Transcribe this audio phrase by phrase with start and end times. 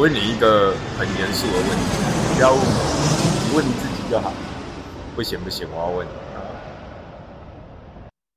[0.00, 2.64] 我问你一个很严肃的问题，不要问我，
[3.44, 4.32] 你问你自己就好。
[5.14, 6.06] 不行不行，我要问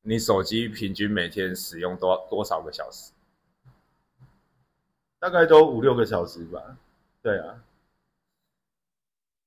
[0.04, 3.14] 你，你手机平均每天使用多多少个小时？
[5.20, 6.62] 大概都五六个小时吧。
[7.22, 7.56] 对啊，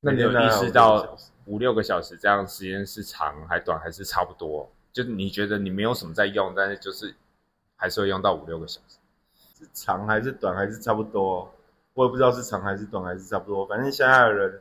[0.01, 4.67] 那你有意识到五六个小时这样时间是长还短还是差不多？
[4.91, 7.15] 就是你觉得你没有什么在用，但是就是
[7.77, 8.97] 还是会用到五六个小时。
[9.59, 11.53] 是长还是短还是差不多？
[11.97, 13.67] 我也不知道是长还是短还是差不多。
[13.67, 14.61] 反正现在的人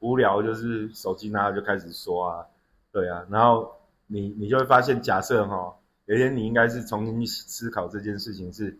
[0.00, 2.46] 无聊就是手机拿了就开始刷啊，
[2.90, 3.70] 对啊，然后
[4.06, 5.76] 你你就会发现，假设哈，
[6.06, 8.76] 有一天你应该是重新去思考这件事情是。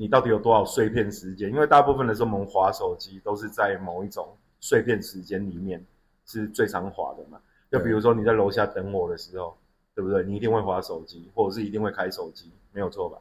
[0.00, 1.50] 你到底有多少碎片时间？
[1.50, 4.28] 因为大部分的时候我们划手机都是在某一种
[4.60, 5.84] 碎片时间里面
[6.24, 7.40] 是最常划的嘛。
[7.68, 9.58] 就比如说你在楼下等我的时候，
[9.96, 10.22] 对不对？
[10.22, 13.18] 你一定会划手机，或者是一定会开手机，没有错吧？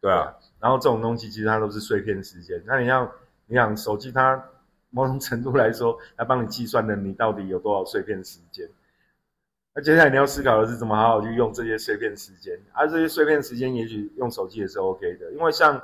[0.00, 2.62] 对啊，然后这种东西其实它都是碎片时间。
[2.66, 3.10] 那你要
[3.46, 4.42] 你想手机它
[4.90, 8.68] 某种程度来说，它帮你计算的你到底有多少碎片时间。
[9.74, 12.58] 那接下来你要思考的是怎么好好去用这些碎片时间。
[12.72, 15.82] 而、这些碎片时间，也许用手机也是 OK 的，因为像。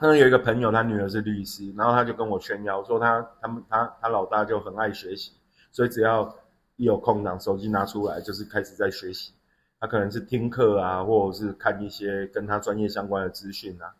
[0.00, 5.32] 那有一个朋友，他女儿是律师，然后他就跟我炫耀说他他们他他老大就很爱学习，
[5.72, 6.32] 所以只要
[6.76, 9.32] 一有空档，手机拿出来就是开始在学习。
[9.80, 13.94] 他可能是听课啊，或者是看一些跟他专业相关的资讯啊，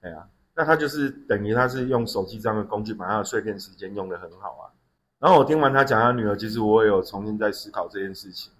[0.00, 4.64] 哎呀，那他就是等于他是用手机这样的工具，把他的碎片时间用得很好啊。
[5.18, 8.52] 然后我听完他讲他女儿，其实我也有重新在思考这件事情。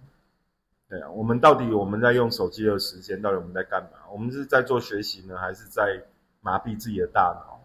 [0.87, 3.89] 对啊，我们到底我们在用手机的时间，到底我们在干嘛？
[4.11, 6.01] 我们是在做学习呢，还是在？
[6.41, 7.61] 麻痹自己的大脑，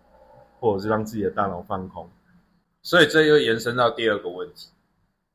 [0.58, 2.10] 或者是让自己的大脑放空，
[2.82, 4.68] 所以这又延伸到第二个问题：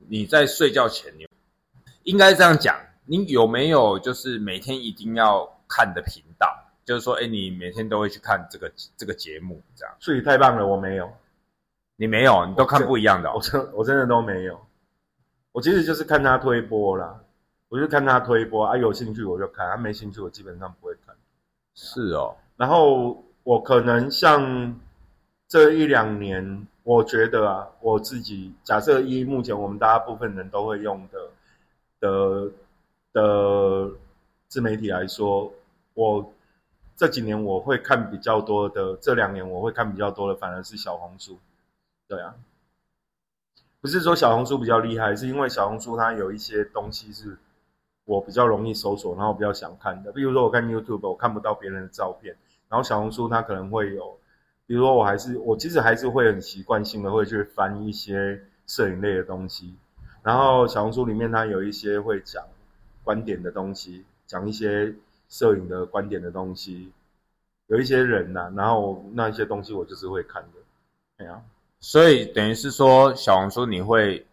[0.10, 1.26] 你在睡觉前，你
[2.04, 2.76] 应该这样讲，
[3.10, 6.48] 你有没有就是每天一定要看的频道？
[6.86, 9.96] 就是说，哎，你每天都会去看这个这个节目，这样？
[10.00, 11.12] 所以太棒了，我没有，
[11.96, 13.42] 你没有，你都看不一样的、哦我。
[13.42, 14.60] 真我真的都没有，
[15.52, 17.20] 我其实就是看他推播啦，
[17.68, 21.16] 我就看他推播啊，有兴趣我就看，啊没兴趣我基本上不会看。
[21.74, 24.80] 是哦，然后我可能像
[25.48, 31.30] 这一两年，我觉得啊，我自己假设一目前我们大部分人都会用的
[32.00, 32.52] 的
[33.14, 33.92] 的
[34.48, 35.52] 自媒体来说，
[35.94, 36.34] 我
[36.96, 41.40] 这几年我会看比较多的，这两年我会看比较多的，反而是小红书。
[42.08, 42.36] 对啊，
[43.82, 47.38] 不是说小红书比较厉害，是因为小红书它有一些东西是
[48.06, 50.12] 我比较容易搜索，然后比较想看的。
[50.12, 52.36] 比如说我看 YouTube，我看不到别人的照片，
[52.68, 54.18] 然后小红书它可能会有，
[54.66, 59.76] 比如说我还是我其实还是会很习惯性的会去翻一些摄影类的东西，
[60.24, 62.44] 然后小红书里面它有一些会讲
[63.10, 64.94] 观点的东西，讲一些
[65.30, 66.92] 摄影的观点的东西，
[67.66, 70.60] 有一些人呐、然后那一些东西我就是会看的，
[71.18, 71.42] 哎呀、
[71.80, 74.28] 所以等于是说，小红书你会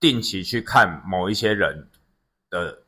[0.00, 1.86] 定期去看某一些人
[2.48, 2.78] 的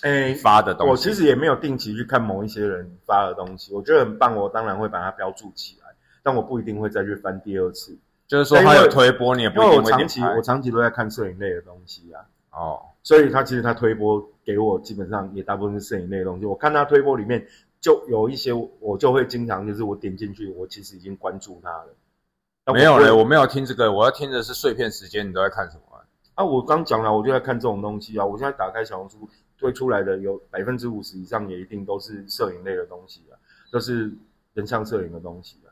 [0.00, 0.90] 哎，发的东西。
[0.90, 5.94] 我其实也没有定期去看某一些人发的东西，我觉得很棒，我当然会把它标注起来，
[6.24, 10.20] 但我不一定会再去翻第二次，就是说他有推播，你也不一定我长期。
[10.24, 17.46] 我长期都在看摄影类的东西啊，哦，所以他其实他推播给我基本上也大部分是摄影类的东西，我看他推播里面
[17.80, 26.04] 就有一些我就会经常就是我点进去，我其实已经关注他了，没有嘞，我没有听这个，我要听的是碎片时间，你都在看什么啊？
[26.34, 28.24] 啊，我刚讲了，我就在看这种东西啊。
[28.24, 33.34] 我现在打开小红书推出来的有百分之五十以上也一定都是摄影类的东西啊，
[33.70, 34.10] 都是
[34.54, 35.68] 人像摄影的东西啊。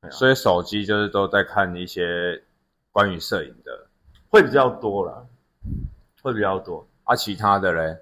[0.00, 2.42] 啊所以手机就是都在看一些
[2.90, 3.86] 关于摄影的，
[4.28, 5.24] 会比较多啦，
[6.22, 6.86] 会比较多。
[7.04, 7.98] 啊，其他的嘞，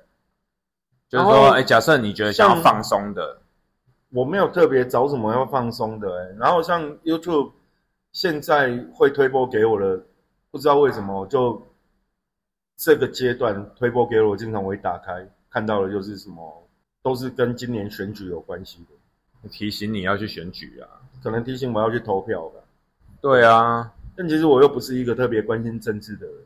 [1.08, 3.40] 就是然后说，哎，假设你觉得想要像放松的，
[4.10, 7.52] 我没有特别找什么要放松的、欸，然后像 YouTube
[8.12, 10.00] 现在会推播给我的，
[10.50, 11.66] 不知道为什么就
[12.76, 16.68] 这个阶段推播给我，经常会打开看到的就是什么，
[17.02, 20.86] 都是跟今年选举有关系的，提醒你要去选举啊。
[21.22, 22.60] 可能提醒我要去投票吧。
[23.22, 26.36] 对啊，但其实我又不是一个特别关心政治的人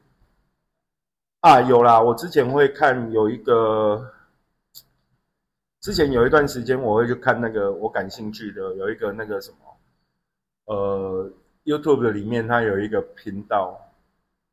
[1.45, 1.61] 啊。
[1.61, 4.11] 有啦，我之前会看有一个，
[5.83, 9.57] 之前有一段时间我会去看那个我感兴趣的，有一个那个什么，
[10.75, 11.31] 呃
[11.65, 13.79] ，YouTube 的里面它有一个频道，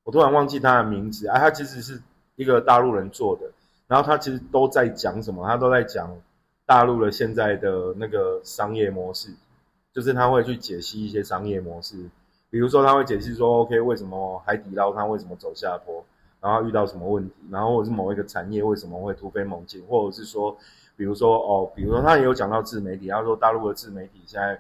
[0.04, 2.02] 我突然忘记它的名字啊，它其实是
[2.36, 3.50] 一个大陆人做的，
[3.88, 5.48] 然后他其实都在讲什么？
[5.48, 6.14] 他都在讲
[6.66, 9.30] 大陆的现在的那个商业模式。
[9.94, 11.98] 就是他会去解析一些商业模式，
[12.50, 16.02] 比如说他会解析说，OK，为什么海底捞它为什么走下坡，
[16.42, 20.58] 然后遇到什么问题，然后或者是某一个产业为什么会突飞猛进，或者是说，
[20.98, 24.60] 比如说哦，比如说他也有讲到自媒体，他说大陆的自媒体现在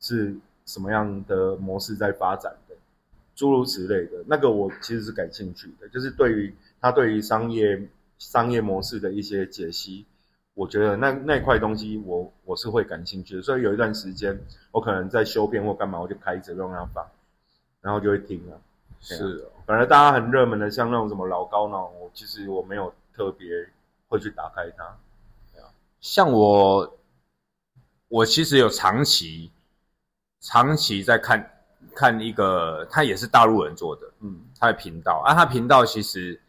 [0.00, 0.34] 是
[0.66, 2.74] 什么样的模式在发展的，
[3.36, 7.80] 诸如此类的，那个我其实是感兴趣的，就是对于他对于商业
[8.18, 10.04] 商业模式的一些解析，
[10.54, 14.36] 我觉得那那块东西我我是会感兴趣的，所以有一段时间
[14.72, 17.06] 我可能在修片或干嘛，我就开着让它放，
[17.80, 18.60] 然后就会听了。
[19.00, 23.48] 是，反而大家很热门的，像那种什么老高那种，我其实我没有特别
[24.08, 24.96] 会去打开它。
[26.00, 26.98] 像我，
[28.08, 29.52] 我其实有长期
[30.40, 31.62] 长期在看
[31.94, 35.22] 看一个，他也是大陆人做的，嗯，他的频道。
[35.24, 36.40] 啊，他频道其实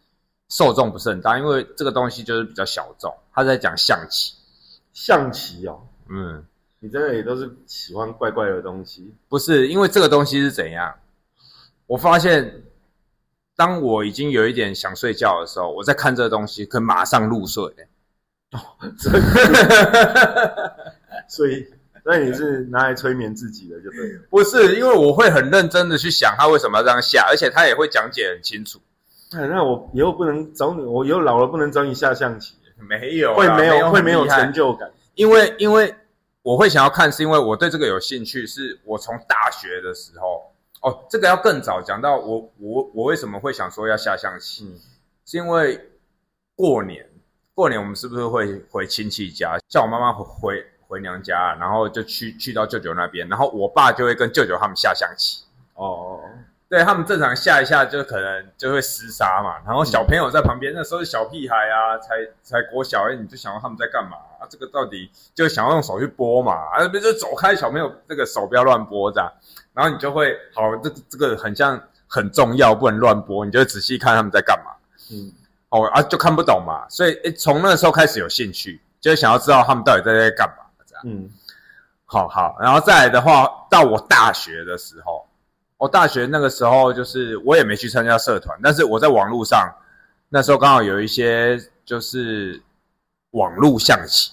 [0.49, 4.33] 受众不是很大，因为这个东西就是比较小众，他在讲象棋，
[4.91, 6.43] 象棋哦，嗯，
[6.79, 9.13] 你真的也都是喜欢怪怪的东西。
[9.29, 10.95] 不是因为这个东西是怎样，
[11.85, 12.63] 我发现
[13.55, 17.63] 当我已经有一点想睡觉的时候，我在看这个东西，可以马上入睡、
[18.97, 19.11] 所
[21.47, 21.61] 以，
[22.03, 24.21] 所以你是拿来催眠自己的，就对了。
[24.29, 28.79] 不是，因为我会很认真的去想他为什么要这样下，而且他也会讲解很清楚。
[29.31, 34.91] 哎，那我以后不能找你，我以后老了不能找你下象棋，没有啊，会没有会没有成就感。
[35.15, 35.93] 因为因为
[36.41, 40.52] 我会想要看，是因为我对这个有兴趣，是我从大学的时候
[40.83, 44.79] 哦，这个要更早讲到我我我为什么会想说要下象棋，嗯
[45.25, 45.79] 是因为
[46.55, 47.09] 过年
[47.55, 49.57] 过年我们是不是会回亲戚家？
[49.69, 55.43] 像我妈妈回回回娘家，然后就去去到舅舅那边，然后我爸就会跟舅舅他们下象棋。
[55.75, 56.19] 哦哦，
[56.73, 64.49] 对他们正常下一下就可能就会厮杀嘛，然后小朋友在旁边，那时候是小屁孩啊，才才国小，哎，你就想到他们在干嘛啊？
[64.49, 69.31] 这个到底就想要用手去拨嘛，啊，不就走开，小朋友这个手不要乱拨这样，
[69.71, 74.71] 然后你就会好，这个这个很像很重要，不能乱拨，你就仔细看他们在干嘛，
[75.11, 75.31] 嗯，
[75.69, 81.03] 哦啊就看不懂嘛，所以诶从那时候开始有兴趣，就是想要知道他们到底在在干嘛这样。
[81.05, 81.29] 嗯，
[82.05, 85.23] 好好，然后再来的话，到我大学的时候，
[85.83, 89.69] 我大学那个时候就是我也没去参加社团，但是我在网络上
[90.29, 92.61] 那时候刚好有一些就是
[93.31, 94.31] 网络象棋，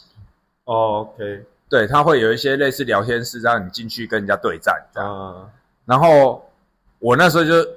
[0.67, 5.12] 哦，OK，对，他会有一些类似聊天室，让你进去跟人家对战这样。
[5.12, 5.50] 啊，
[5.85, 6.49] 然后
[7.00, 7.69] 我那时候就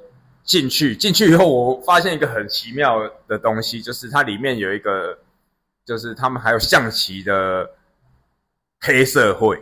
[0.44, 5.18] 进去，进去以后我发现一个很奇妙的东西，就是它里面有一个，
[5.84, 7.68] 就是他们还有象棋的
[8.81, 9.60] 黑社会。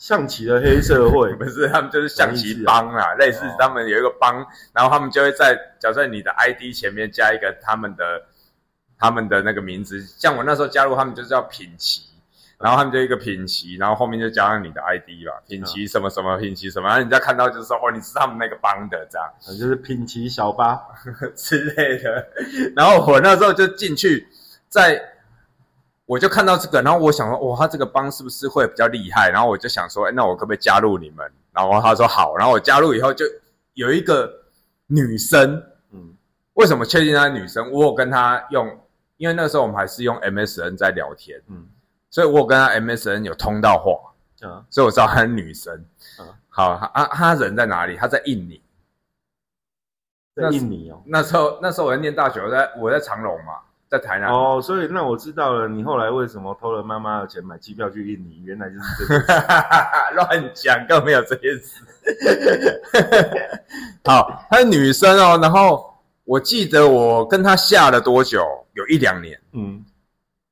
[0.00, 4.34] 象棋的黑社会 不是，他们就是象棋帮啊，类似他们有一个帮，
[4.72, 8.22] 然后他们就会在假设你的 ID 前面加一个他们的
[8.98, 12.00] 他们的那个名字，像我那时候加入他们就是叫品棋，
[12.58, 19.26] 然后他们就一个品棋，然后后面就加上你的 ID 吧，品棋什么什么品棋什么，然后人家看到就是说哦，你是他们那个帮的这样。
[19.26, 20.80] 啊就是品棋小八，
[21.36, 22.26] 之类的，
[22.74, 24.26] 然后我那时候就进去，
[24.70, 24.98] 在
[26.10, 29.30] 我就看到这个，然后我想说，哇，他这个帮是不是会比较厉害？
[29.30, 31.30] 然后我就想说，哎，那我可不可以加入你们？
[31.52, 33.24] 然后他说好，然后我加入以后就
[33.74, 34.28] 有一个
[34.88, 35.62] 女生，
[35.92, 36.12] 嗯，
[36.54, 37.70] 为什么确定她是女生？
[37.70, 38.68] 我有跟她用，
[39.18, 41.64] 因为那时候我们还是用 MSN 在聊天，嗯，
[42.10, 43.92] 所以我有跟她 MSN 有通到话，
[44.42, 45.72] 嗯，所以我知道她是女生。
[46.18, 47.94] 嗯好，她她人在哪里？
[47.94, 48.60] 她在印尼。
[50.34, 51.00] 在印尼哦。
[51.06, 54.30] 那时候那时候我在念大学，我在我在长隆嘛，在台南。
[54.30, 58.40] 哦，所以那我知道了，你后来为什么偷了妈妈的钱买机票去印尼？
[58.44, 59.34] 原来就是这个。
[60.14, 61.82] 乱讲，更没有这件事。
[64.04, 65.92] 好，她是女生哦，然后
[66.24, 68.46] 我记得我跟她下了多久？
[68.74, 69.38] 有一两年。
[69.52, 69.84] 嗯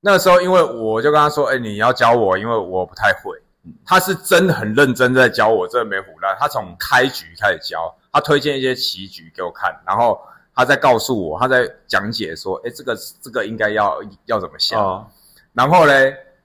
[0.00, 3.36] 那个时候，因为我就跟她说：“哎、你要教我，因为我不太会。”
[3.84, 6.36] 她是真的很认真在教我，真的没胡乱。
[6.38, 10.20] 她从开局开始教，她推荐一些棋局给我看，然后
[10.58, 14.76] 她在告诉我，他在讲解说：“哎、这个这个应该要要怎么下。
[14.76, 15.06] 哦，
[15.52, 15.92] 然后呢，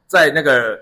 [0.06, 0.80] 在那个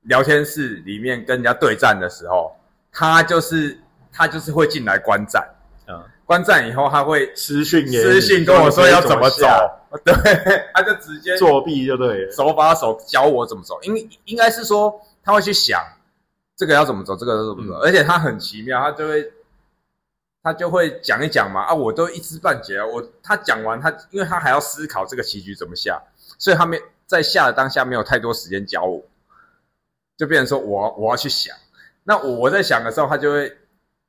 [0.00, 2.56] 聊天室里面跟人家对战的时候，
[2.90, 3.78] 他就是
[4.12, 5.48] 他就是会进来观战，
[5.86, 9.46] 嗯，观战以后他会私讯也私信跟我说要怎么走，
[10.04, 10.12] 对，
[10.74, 12.32] 他就直接作弊就对了。
[12.32, 15.80] 手把手教我怎么走，应应该是说他会去想
[16.56, 19.32] 这个要怎么走，这个要怎么走，嗯而且他很奇妙，他就会
[20.48, 26.02] 他就会讲一讲嘛，啊，我都一知半解啊，我他讲完他，因为他还要思考这个棋局怎么下，
[26.38, 29.04] 所以他没在下的当下没有太多时间教我，
[30.16, 31.54] 就变成说我我要去想，
[32.02, 33.58] 那我我在想的时候，他就会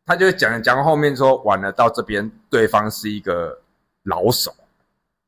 [0.06, 3.60] 他就会讲讲到后面说完了到这边对方是一个
[4.04, 4.56] 老手，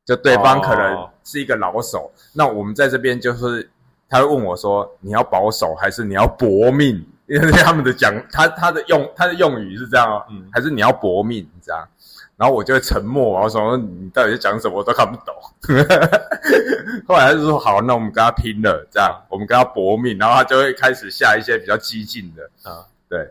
[0.06, 3.70] 就对方可能哦是一个老手，那我们在这边就是
[4.08, 7.06] 他会问我说你要保守还是你要搏命？
[7.32, 11.88] 因为他们的讲他他的用他的用语是这样哦，嗯还是你要搏命这样？
[12.36, 15.34] 然后我就会沉默，然后说你到底在讲什么，我都看不懂。
[17.06, 23.30] 后来他就说好，那我们跟他拼了，这样我们跟他搏命，然后他就会开始下一些比较激进的啊，对，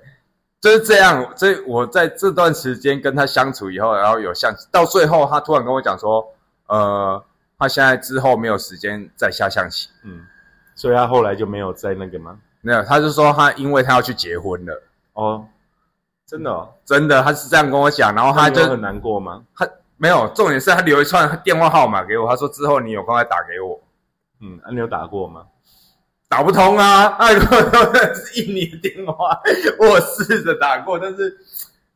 [0.62, 1.32] 就是这样。
[1.36, 6.26] 所以我在这段时间跟他相处以后，然后有象棋，到最后他突然跟我讲说，
[6.68, 7.22] 呃，
[7.60, 9.90] 他现在之后没有时间再下象棋。
[10.04, 10.26] 嗯，
[10.74, 12.38] 所以他后来就没有在那个吗？
[12.62, 14.84] 没有，他就说他因为他要去结婚了。
[15.14, 15.46] 哦，
[16.26, 19.44] 真的、哦，真的，他是这样跟我讲，然后他就很难过吗？
[19.56, 23.80] 他没有，重点是他留一串电话号码给我，他说之后你有空再打给我，
[24.40, 25.46] 嗯，啊，你有打过吗？
[26.30, 29.38] 打不通啊，他跟我说的是印尼的电话，
[29.78, 31.38] 我有试着打过，但是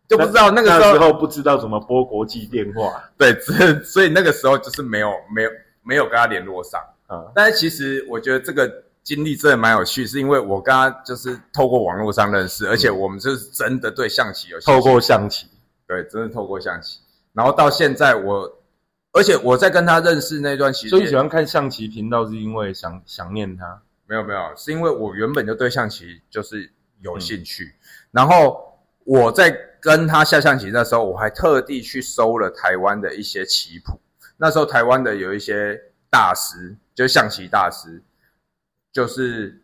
[0.09, 5.49] 就不知道那个时候那时候不知道怎么拨国际电话对，这所以那个时候就是没有没有
[5.83, 8.69] 没有跟他联络上，嗯，但是其实我觉得这个
[9.05, 14.81] 经历真的蛮有趣，是因为我跟他就是透过网络上认识，而且我们就是真的对象棋有兴趣。
[14.81, 15.47] 透过象棋，
[15.87, 16.99] 对，真的透过象棋，
[17.31, 18.51] 然后到现在我，
[19.13, 23.81] 而且我在跟他认识那段期间，所以喜欢看象棋频道是因为想想念他。
[24.07, 26.71] 没有没有，是因为我原本就对象棋就是
[27.01, 27.73] 有兴趣，
[28.11, 33.99] 然后我在跟他下象棋那时候，我还特地去搜了台湾的一些棋谱，
[34.37, 38.01] 那时候台湾的有一些大师，就是象棋大师，
[38.95, 39.61] 就是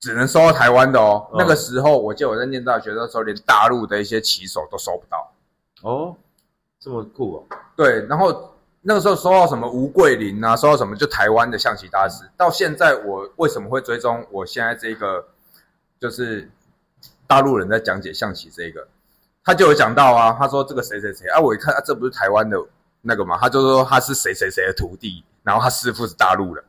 [0.00, 1.24] 只能收到台湾的哦。
[1.30, 5.32] 嗯那个时候，我记得我在念大学的时候，连大陆的一些棋手都收不到。
[5.82, 6.16] 哦，
[6.80, 7.56] 这么酷哦！
[7.76, 12.28] 对，然后那个时候收到什么吴桂林啊，收到什么就台湾的象棋大师。
[12.36, 15.24] 到现在我为什么会追踪我现在这个
[16.00, 16.50] 就是
[17.28, 18.84] 大陆人在讲解象棋这个，
[19.44, 22.58] 他就有讲到啊，他说这个谁谁谁啊，我一看啊，这不是台湾的
[23.02, 26.64] 那个嘛，他就说他是谁谁谁的徒弟，然后他师傅是大陆人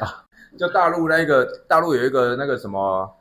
[0.00, 0.25] 啊，
[0.56, 3.12] 就大陆那个大陆有一个那个什么。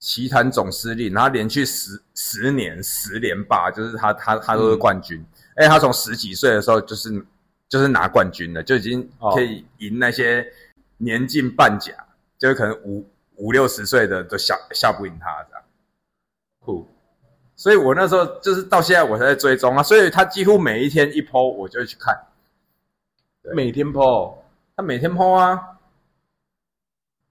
[0.00, 5.20] 棋坛总司令，然后连续十十年十连霸，就是他他他都是冠军。
[5.56, 7.10] 而且他从十几岁的时候就是
[7.68, 10.46] 就是拿冠军了，就已经可以赢那些
[10.98, 11.92] 年近半甲，
[12.38, 13.04] 就是可能五
[13.38, 15.64] 五六十岁的都下下不赢他这样。
[16.60, 16.86] 酷，
[17.56, 22.16] 所以我那时候就是到现在我才在追踪啊，所以他几乎每一天一 PO 我就会去看，
[23.52, 24.34] 每天 PO，
[24.76, 25.77] 他每天 PO 啊，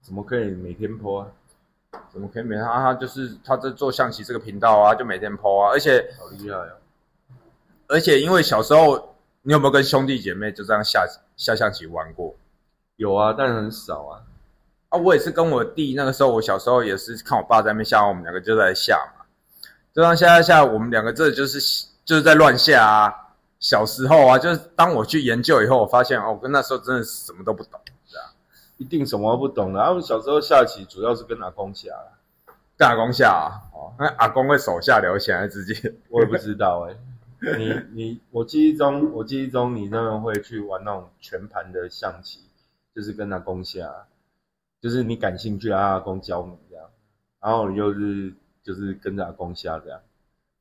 [0.08, 1.26] 怎么可以每天 PO 啊？
[2.10, 2.80] 怎么可以每天啊？
[2.82, 6.72] 他就是他在做象棋这个频道啊，就每天 PO 啊，而且好厉害哦！
[7.88, 12.34] 而且因为小时候你有没有跟兄弟姐妹就这样下下象棋玩过？
[12.96, 14.22] 有啊，但很少啊。
[14.88, 19.26] 啊，我也是跟我弟那个时候，我小时候也是看我爸在那边下，我们两个就在下嘛，
[19.92, 21.60] 就这样下下下，我们两个这就是
[22.06, 23.14] 就是在乱下啊。
[23.60, 27.78] 小时候啊，就是当我去研究以后，我发现哦，我跟那时候真的什么都不懂，
[28.78, 29.80] 一定什么都不懂的。
[29.80, 32.18] 然后小时候下棋主要是跟阿公下啦，
[32.76, 36.96] 跟阿公下啊，哦，那阿公会手下留情还是直接， 我也不知道哎、
[37.58, 42.40] 你你我记忆中，我记忆中你那边会去玩那种全盘的象棋，
[42.94, 44.06] 就是跟阿公下，
[44.80, 46.88] 就是你感兴趣，啊阿公教你这样，
[47.40, 48.32] 然后你就是
[48.62, 50.00] 就是跟着阿公下这样。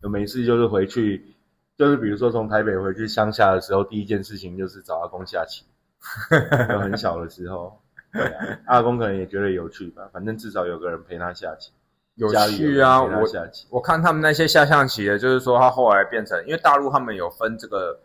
[0.01, 1.35] 有每次就是回去，
[1.75, 5.65] 就是比如说从台北回去乡下的时候，第一件事情就是找阿公下棋。
[6.69, 11.71] 有很小的时候，对啊，阿公可能也觉得有趣吧，反正至少有个人陪他下棋，
[12.15, 13.03] 有趣啊！
[13.03, 13.27] 我。
[13.69, 17.99] 我看他们那些下象棋的，就是说他后来变成，因为大陆他们有分这个，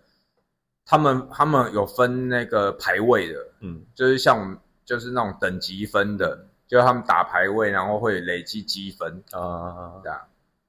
[0.85, 10.21] 他们他们有分那个排位的，嗯就是像我们就是那种等级分的，就是他们打排位，然后会累积积分，啊，这样。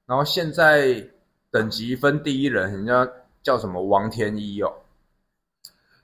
[0.06, 1.06] 然后现在
[1.50, 3.06] 等级分第一人，人家
[3.42, 4.72] 叫什么王天一哦，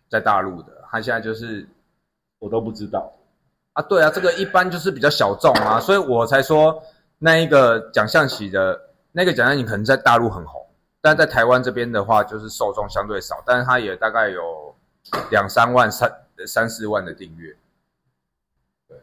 [0.08, 1.66] 在大陆的，他现在就是
[2.38, 3.10] 我都不知道。
[3.72, 6.82] 啊，对啊，这个一般就是比较小众啊，所以我才说
[7.18, 8.80] 那一个讲象棋的
[9.12, 10.66] 那个讲象棋可能在大陆很红，
[11.00, 14.74] 但在台湾这边的话，就是受众相对少，但是它也大概有
[15.30, 16.10] 两三万、三
[16.46, 17.56] 三四万的订阅。
[18.88, 18.98] 对，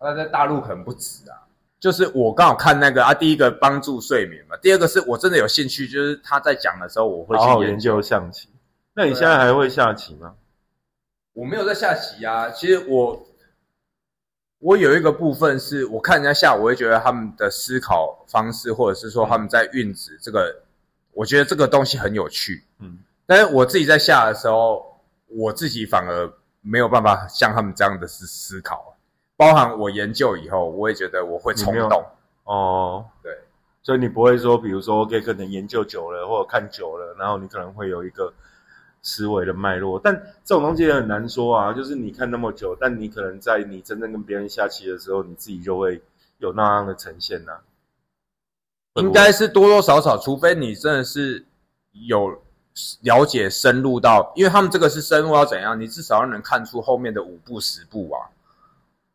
[0.00, 1.42] 那在大陆可能不止啊。
[1.80, 7.96] 就是我刚好看那个啊，第一个帮助睡眠嘛，第二个是我真的有兴趣，就是他在讲的时候，我会好好研去研究。
[7.96, 8.48] 究象棋。
[8.94, 10.34] 那你现在还会下棋吗？
[11.34, 13.26] 我没有在下棋啊，其实我
[14.64, 20.62] 我有一个部分是我看人家下，我会觉得他们的思考方式，或者是说他们在运指这个，
[21.12, 22.64] 我觉得这个东西很有趣。
[22.78, 28.96] 嗯，但是我自己在下的时候，我自己反而没有办法像他们这样的思思考，
[29.36, 32.02] 包含我研究以后，我也觉得我会冲动。
[32.44, 33.36] 哦，对，
[33.82, 38.32] 所以你不会说，比如说，OK，可能研究久了或者看久了，然后你可能会有一个
[39.04, 40.00] 思维的脉络。
[40.02, 40.12] 但
[40.44, 46.02] 这种东西也很难说啊，就是你看那么久，但你可能在你真正跟别人下棋的时候，你自己就会
[46.38, 47.60] 有那样的呈现呐、啊。
[48.94, 51.44] 应该是多多少少，除非你真的是
[51.92, 52.36] 有
[53.02, 58.30] 了解深入到，因为他们这个是深入到怎样，你至少要能看出后面的五步十步啊。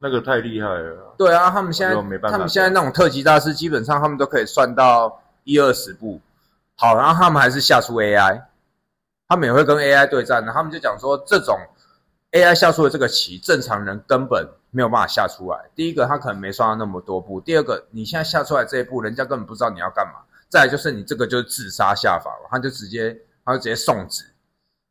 [0.01, 1.13] 那个太厉害了。
[1.17, 1.93] 对啊，他们现在
[2.29, 6.21] 他们现在那种特级大师，基本上他们都可以算到一二十步。
[6.75, 8.41] 好，然后他们还是下出 AI，
[9.29, 10.51] 他们也会跟 AI 对战的。
[10.51, 11.57] 他们就讲说，这种
[12.31, 15.69] AI 下出的这个棋，正常人根本没有办法下出来。
[15.73, 20.19] 第一个，他可能没算到那么多步；第二个，你现在下出来这一步，人家根本不知道你要干嘛。
[20.49, 24.25] 再来就是你这个就是自杀下法了，他就直接他就直接送子，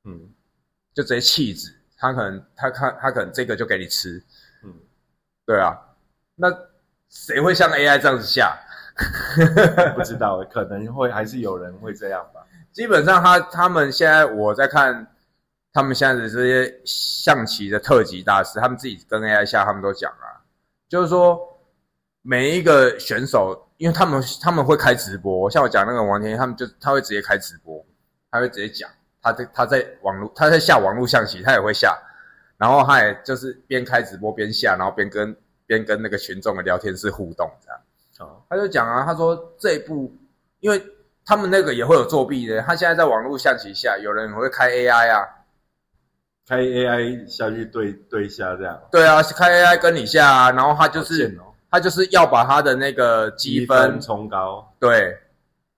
[0.05, 0.31] 嗯
[0.95, 1.75] 就直接弃子。
[1.99, 4.23] 他可能他看他可能这个就给你吃，
[4.63, 4.73] 嗯，
[5.45, 5.77] 对啊，
[6.37, 6.49] 那
[7.09, 8.57] 谁会像 AI 这样子下？
[9.97, 12.41] 不知道，可能会还是有人会这样吧。
[12.79, 15.05] 基本上他他们现在我在看
[15.73, 20.47] 他们现在的这些象棋的特级大师，他们自己跟 AI 下，他们都讲啊，
[20.89, 21.41] 就是说
[22.23, 27.85] 每一个选手，因为他们他们会开直播，像我讲那个王天，他们就他会直接开直播，
[28.31, 28.89] 他会直接讲
[29.21, 32.01] 他在他在网络他在下网络象棋，他也会下，
[32.59, 37.81] 然后他也就是边开直播边下，然后边跟边跟那个群众的聊天室互动这样。
[38.21, 40.17] 哦，他就讲啊，他说这一步，
[40.61, 40.81] 因为
[41.29, 45.29] 他们那个也会有作弊的，他现在在网络象棋下，有人会开 AI 啊，
[46.49, 55.19] 开 AI 下去对对下这样，对啊，开 AI 跟你下啊，然后他就是哦，他就是要把他的那个积分冲高，对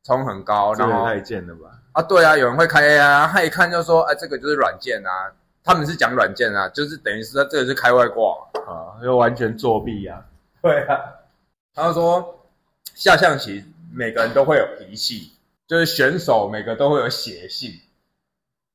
[0.05, 1.69] 冲很高，然后太贱了吧？
[1.95, 5.11] 啊对啊，有人会开 AI，啊，他一看就说，哎，这个就是软件啊，
[5.65, 8.37] 他们是讲软件啊，就是等于是他这个是开外挂，
[8.69, 10.23] 啊，又完全作弊啊！
[10.63, 10.97] 对啊，
[11.75, 12.47] 他说
[12.95, 15.33] 下象棋每个人都会有脾气，
[15.71, 17.71] 就是选手每个都会有写信，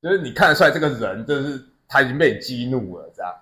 [0.02, 3.36] 就是你看得出来这个人就是他已经被你激怒了，这样。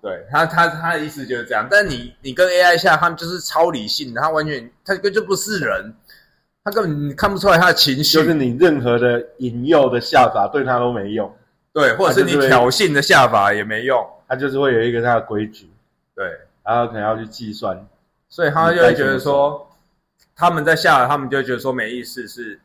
[0.00, 5.94] 对他他他的意思就是这样，但你你跟 AI 下，他们就是超理性的，他完全他根本就不是人，
[6.64, 11.32] 他根本你看不出来他的情绪，就是你任何的引诱的下法对他都没用，
[11.72, 15.70] 对，或者是你挑衅的下法也没用，他就是会有一个他的规矩，
[16.16, 16.26] 对，
[16.64, 17.86] 然后可能要去计算。
[18.28, 19.70] 所以他就会觉得说，
[20.34, 22.60] 他们在下，他们就觉得说没意思是。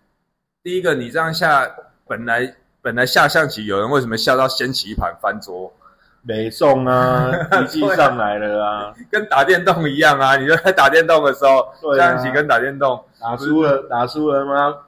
[0.68, 1.66] 第一个，你这样下，
[2.06, 5.72] 本来本来下象棋，有人为什么下到掀起一盘翻桌，
[6.24, 10.36] 没送啊， 脾气上来了啊，跟打电动一样啊？
[10.36, 14.80] 你就在打电动的时候，象棋跟打电动，打输了打输了吗？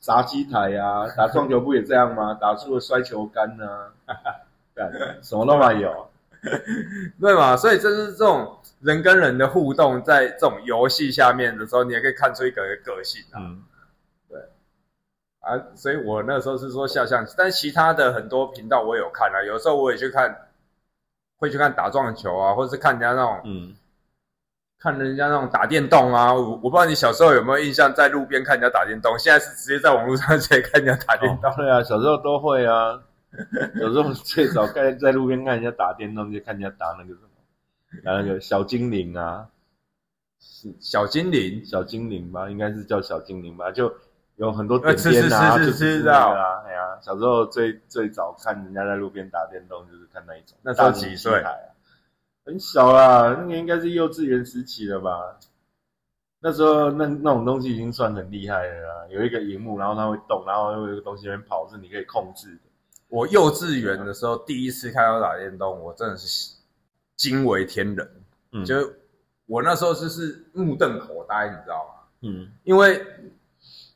[0.00, 2.34] 砸机台啊，打撞球不也这样吗？
[2.40, 3.94] 打输了摔球杆啊，
[4.74, 4.90] 干
[5.22, 6.08] 什么都没有。
[7.20, 7.56] 对嘛？
[7.56, 13.38] 所以这是这种人跟人的互动，在这种游戏下面的时候，你也可以看出一个个性啊。
[13.38, 13.62] 嗯，
[15.48, 20.48] 啊，所以我那时候是说下象棋，但其他的很多频道我有看啊，有时候我也去看，
[21.38, 23.74] 会去看打撞球啊，或者是看人家那种嗯，
[24.78, 31.50] 看人家那种打电动啊，我我不知道你小时候有没有印象，在路边看人家打电动，现在是直接在网络上直接看人家打电动。
[31.50, 33.02] 哦对啊，小时候都会啊。
[33.74, 37.28] 有时候 最早在在路边看人家打电动，就看人家打那个什么，
[38.02, 39.46] 打那个小精灵啊，
[40.80, 43.92] 小精灵，小精灵吧，应该是叫小精灵吧，就
[44.38, 50.56] 有很多呃点点啊，是是是就是是是那个啊，哎呀，小时候最最早看人家在路边打电动，就是看那一种。
[50.62, 51.50] 那时候大几岁啊？
[52.44, 55.36] 很小啦，那个应该是幼稚园时期了吧？
[56.40, 62.60] 那时候那那种东西已经算很厉害了啦，有一个荧幕，然后它会动，然后有一个东西在跑，是你可以控制的。
[63.08, 66.54] 我幼稚园的时候第一次看到打电动，我真的是
[67.16, 68.08] 惊为天人。
[68.52, 68.76] 嗯就
[69.46, 71.94] 我那时候就是目瞪口呆，你知道吗？
[72.22, 73.04] 嗯因为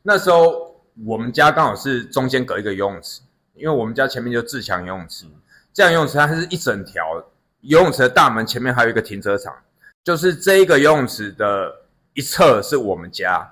[0.03, 3.23] 那时候我们家刚好是中间隔一个游泳池，
[3.55, 5.27] 因为我们家前面就自强游泳池，
[5.73, 7.23] 这样游泳池它是一整条
[7.61, 9.55] 游泳池的大门前面还有一个停车场，
[10.03, 11.73] 就是这一个游泳池的
[12.15, 13.49] 一侧是我们家，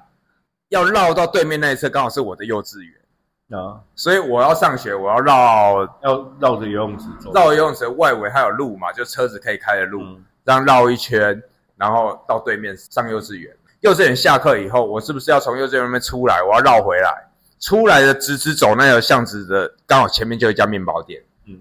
[0.68, 7.32] 要绕到对面那一侧刚好是我的幼稚园，啊，所以我要上学，我要绕要绕着游泳池走。
[7.32, 11.40] 绕游泳池外围还有路嘛，就车子可以开的路，嗯这样绕一圈，
[11.76, 13.54] 然后到对面上幼稚园。
[13.80, 16.42] 幼稚园下课以后，我是不是要从幼稚园那边出来？
[16.42, 21.22] 我要绕回来，出来的直直走那条巷子的，刚好前面就有一家面包店。
[21.46, 21.60] 嗯，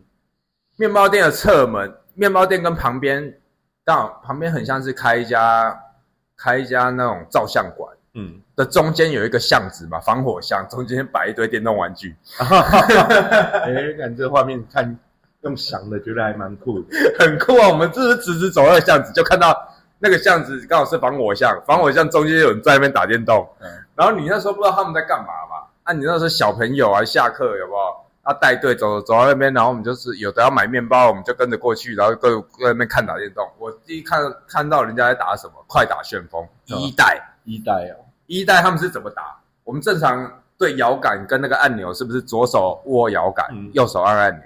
[0.75, 3.39] 面包店的侧门，面包店跟旁边
[3.85, 5.79] 刚好旁边很像是开一家
[6.37, 12.15] 开一家那种照相馆嗯，的中间有一个巷子嘛，防火巷，中间摆一堆电动玩具。
[12.39, 14.97] 哎，看这画面看
[15.43, 16.87] 用想的，觉得还蛮酷的。
[17.17, 17.69] 很酷啊！
[17.69, 19.55] 我们这是直直走那个巷子，就看到
[19.99, 23.47] 那个巷子刚好是防火巷，防火巷中间有人在那边打电动。
[23.59, 25.67] 嗯然后你那时候不知道他们在干嘛嘛？
[25.83, 27.95] 啊，你那时候小朋友啊，下课有没有？
[28.21, 33.45] 啊，带队走走到那边，然后我们就是有的要买面包，我们就跟着过去，然后各在那边看打电动。
[33.57, 39.35] 我第一看看到人家在打什么，快打旋风一代，一代哦，一代他们是怎么打？
[39.65, 44.43] 我们正常对摇杆跟那个按钮是不是左手握摇杆，嗯右手按按钮？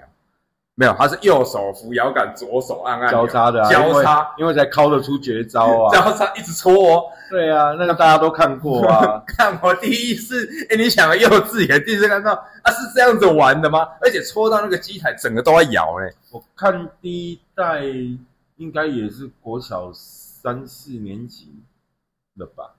[0.76, 5.92] 没有，他是右手扶摇杆，左手按按交叉的、啊，交叉，因为，才敲得出绝招啊。
[5.92, 7.04] 交叉一直搓、哦。
[7.30, 9.22] 对啊，那个大家都看过啊。
[9.26, 12.32] 看我第一次，哎，你想幼稚园第一次看到
[12.62, 13.88] 啊，是这样子玩的吗？
[14.00, 16.12] 而且搓到那个机台，整个都在摇嘞。
[16.32, 17.82] 我看第一代
[18.56, 21.62] 应该也是国小三四年级
[22.36, 22.74] 了吧？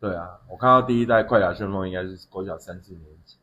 [0.00, 3.36] 对啊，我看到第一代快打旋风应该是国小三四年级。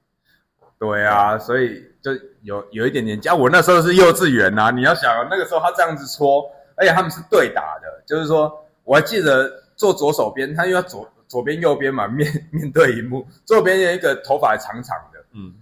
[0.78, 2.12] 对啊，所以就
[2.44, 3.34] 有有一点点加。
[3.34, 6.44] 我那时候是幼稚园呐，你要想那个时候他这样子搓，
[6.76, 8.52] 而且他们是对打的，就是说
[8.84, 15.54] 我还记得坐左手边，他因为左左边右边嘛， 面面对荧幕，左边有一个头发长长的，嗯，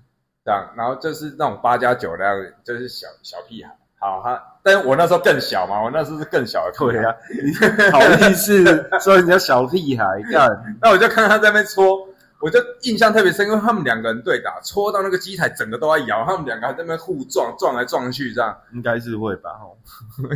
[0.44, 3.70] 这样，然后就是那种八加九那样，就是小小屁孩。
[4.00, 7.16] 好，他，但是我那时候更小嘛，我那时候是更小的对啊，
[7.94, 10.50] 好意思说人家小屁孩干，
[10.82, 12.06] 那我就看他在那边戳。
[12.44, 19.52] 我就印象特别深，因为他们两个人对打，戳到那个机台，整个都在摇，他们两个还在那边互撞，撞来撞去，这样应该是会吧？
[19.64, 19.72] 哦，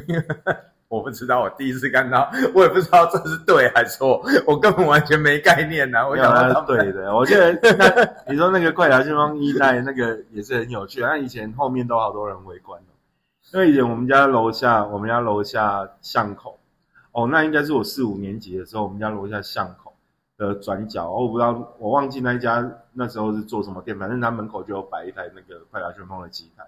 [0.88, 6.08] 我不知道，我第一次看到，我也不知道这是对还是错，我根本完全没概念呐。
[6.08, 12.96] 我想他是对的， 我觉得那你说那个《怪侠旋风》一代那个也是很有趣，那以前后面都好多人围观哦，
[13.52, 16.58] 因为以前我们家楼下，我们家楼下巷口，
[17.12, 19.87] 哦，那应该是我四五年级的时候，我们家楼下巷口。
[20.38, 26.64] 的转角，我不知道，我忘记那一家那时候是做什么店，反正他门口就有摆一台那个快打旋风的机台，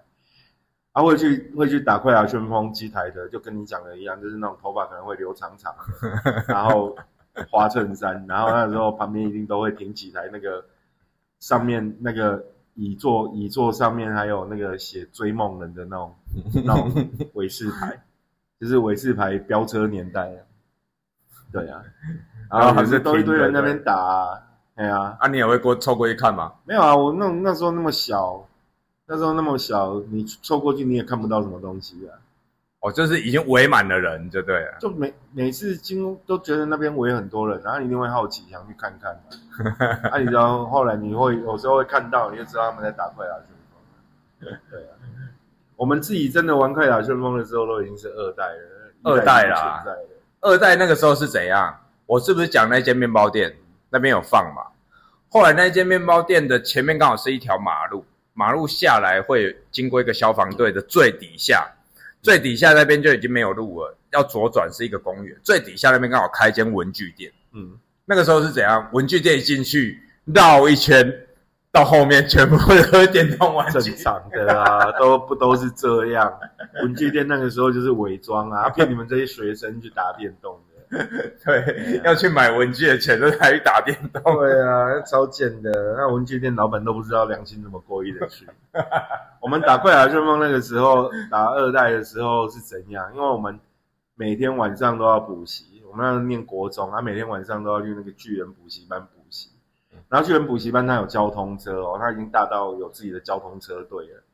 [0.92, 6.96] 啊，会去会去打快打旋风机台的，就跟你讲的一样，就是那种头发可能会留长长的， 然后
[7.48, 10.64] 花衬衫，然后那时候旁边一定都会停几台那个
[11.38, 16.14] 上面那个椅座椅座上面还有那个写追梦人的那种
[16.66, 18.02] 那种尾饰牌，
[18.60, 20.44] 就是尾饰牌飙车年代，
[21.52, 21.80] 对啊。
[22.50, 24.42] 然后还是都一堆人那边打，
[24.74, 26.52] 哎呀，啊，你也会过凑过去看吗？
[26.64, 28.44] 没有啊，我那那时候那么小，
[29.06, 32.18] 那时候那么小，你凑过去你也看不到什么东西啊。
[32.80, 34.78] 哦，就是已经围满了人，就对了。
[34.80, 39.12] 就每每次经都觉得那边围很多人，然后你一定会好奇想去看看。
[40.10, 44.58] 啊，你知道后来你会有时候会看到，你就知道他们在打快打旋风。
[44.70, 44.96] 对啊，
[45.76, 49.84] 我们自己真的玩快打旋风的时候，都已经是二代了，二代啦。
[50.40, 51.78] 二代那个时候是怎样？
[52.10, 53.54] 我是不是讲那间面包店
[53.88, 54.62] 那边有放嘛？
[55.28, 61.70] 后来那间面包店的前面刚好是一条马路，马路下来会经过一个消防队的最底下，
[62.20, 67.30] 最底下那边就已经没有路了，要左转是一个公园，最底下那边刚好开一间文具店。
[67.52, 68.88] 嗯，那个时候是怎样？
[68.92, 71.14] 文具店一进去绕一圈，
[71.70, 73.78] 到后面全部都是电动玩具。
[73.80, 76.40] 正常的啊， 都不都是这样？
[76.82, 80.59] 文具店那个时候就是伪装啊，骗你们这些学生去打电动。
[81.44, 84.20] 对，要去买文具的钱都拿去打电动。
[84.36, 85.70] 对啊，超贱的。
[85.96, 88.44] 那文具店老板都不知道良心怎么过意的去。
[89.40, 93.08] 我们打快打旋风那个时候，打二代的时候是怎样？
[93.14, 93.60] 因为我们
[94.16, 99.48] 每天晚上都要补习，我们那念国中啊，每天晚上都要去那个巨人补习班补习。
[100.08, 104.24] 然后巨人补习班它有交通车哦，它已经大到有自己的交通车队了。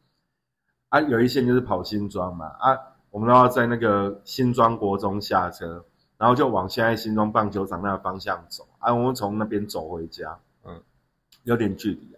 [0.89, 2.79] 啊，有一线就是跑新庄嘛，啊，
[3.11, 5.85] 我们都要在那个新庄国中下车。
[6.19, 10.81] 然后就往现在新庄棒球场那个方向走，啊，我们从那边走回家，嗯，
[11.45, 12.17] 有点距离。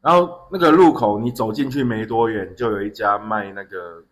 [0.00, 4.04] 然后那个路口，你走进去没多远，就有一家卖那个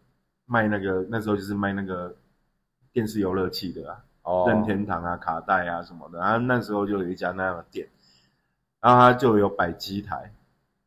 [0.47, 2.17] 卖那个那时候就是卖那个
[2.93, 6.19] 电视游乐器的啊，哦，任天堂啊、卡带啊什么的。
[6.19, 7.87] 然后那时候就有一家那样的店，
[8.81, 10.33] 然后他就有摆机台，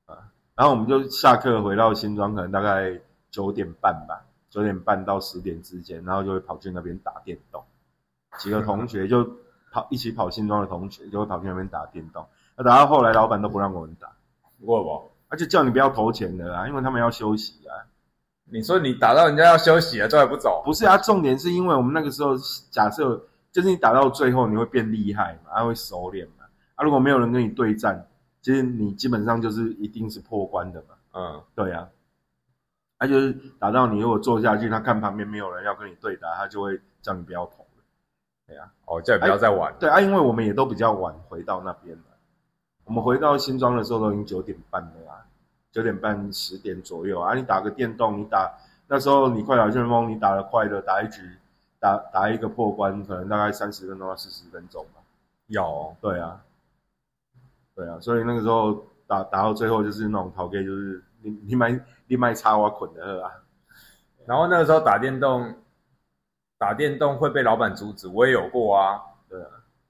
[0.08, 0.18] 啊，
[0.56, 4.26] 然后我们就下课回到新庄，可能大概九点半吧。
[4.56, 7.62] 九点半到十点之间，然后就会跑去那边打电动。
[8.40, 9.30] 几个同学就
[9.70, 12.26] 跑一起跑新庄的同学就会跑去那边打电动。
[12.56, 14.08] 那打到后来，老板都不让我们打，
[14.62, 15.12] 为什么？
[15.28, 17.76] 而且叫你不要投钱的啦，因为他们要休息啊。
[18.46, 20.62] 你说你打到人家要休息了，这还不走？
[20.64, 22.38] 不是啊，重点是因为我们那个时候
[22.72, 26.46] 假设就是你打到最后你会变厉害嘛，还会熟练嘛。
[26.76, 28.08] 啊，如果没有人跟你对战，
[28.42, 30.96] 其实你基本上就是一定是破关的嘛。
[31.14, 31.65] 嗯，对啊。
[32.98, 37.84] 他就是打到你，如果坐下去，他看旁边没有人要跟你对打，他就会叫你不要投了。
[38.48, 39.76] 对啊，哦，叫你不要再玩。
[39.78, 42.04] 对啊，因为我们也都比较晚回到那边了。
[42.86, 45.28] 我们回到新庄的时候都已经九点半了啊，
[45.74, 47.36] 九点半十点左右啊。
[47.36, 48.50] 你打个电动，你打
[48.88, 51.22] 那时候你快打旋风，你打的快的，打一局
[51.80, 55.02] 打打一个破关，可能大概三十分钟到四十分钟吧。
[55.48, 56.40] 有，对啊，
[57.76, 61.78] 对啊，所以那个时候打打到最后就是那种逃 K，就是你你买。
[62.08, 63.32] 你卖插我捆的啊，
[64.26, 65.54] 然后那个时候打电动，
[66.58, 69.02] 打电动会被老板阻止，我也有过啊。
[69.30, 69.48] 对啊，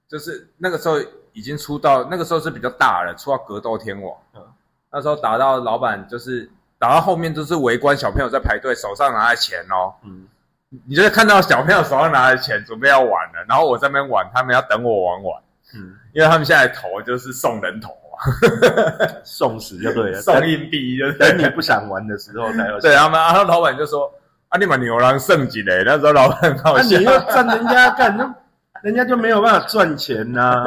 [0.08, 0.96] 就是那个时候
[1.32, 4.16] 已经出到那个时候是比较大了，出到格斗天王。
[4.34, 4.42] 嗯，
[4.90, 9.92] 那时候打到老板就是打到后面都是围观小朋友在排队，手上拿着钱哦。
[10.02, 10.26] 嗯，
[10.86, 15.42] 你就是看到小朋友手上拿着钱，准备要玩了，然后我在那边玩，他们要等我玩完，
[15.74, 18.24] 嗯，因为他们现在投就是送人头啊，
[19.24, 22.78] 送死就对了， 送硬币，就是等你不想玩的时候才有。
[22.82, 24.12] 对他们，然后老板就说
[24.48, 28.34] ：“啊，你把牛郎圣级嘞。”那时候老板很好那笑你又占人家干，那
[28.82, 30.66] 人家就没有办法赚钱呐。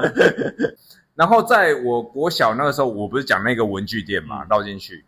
[1.15, 5.03] 然后在我国小那个时候，我不是讲那个文具店嘛，绕进去，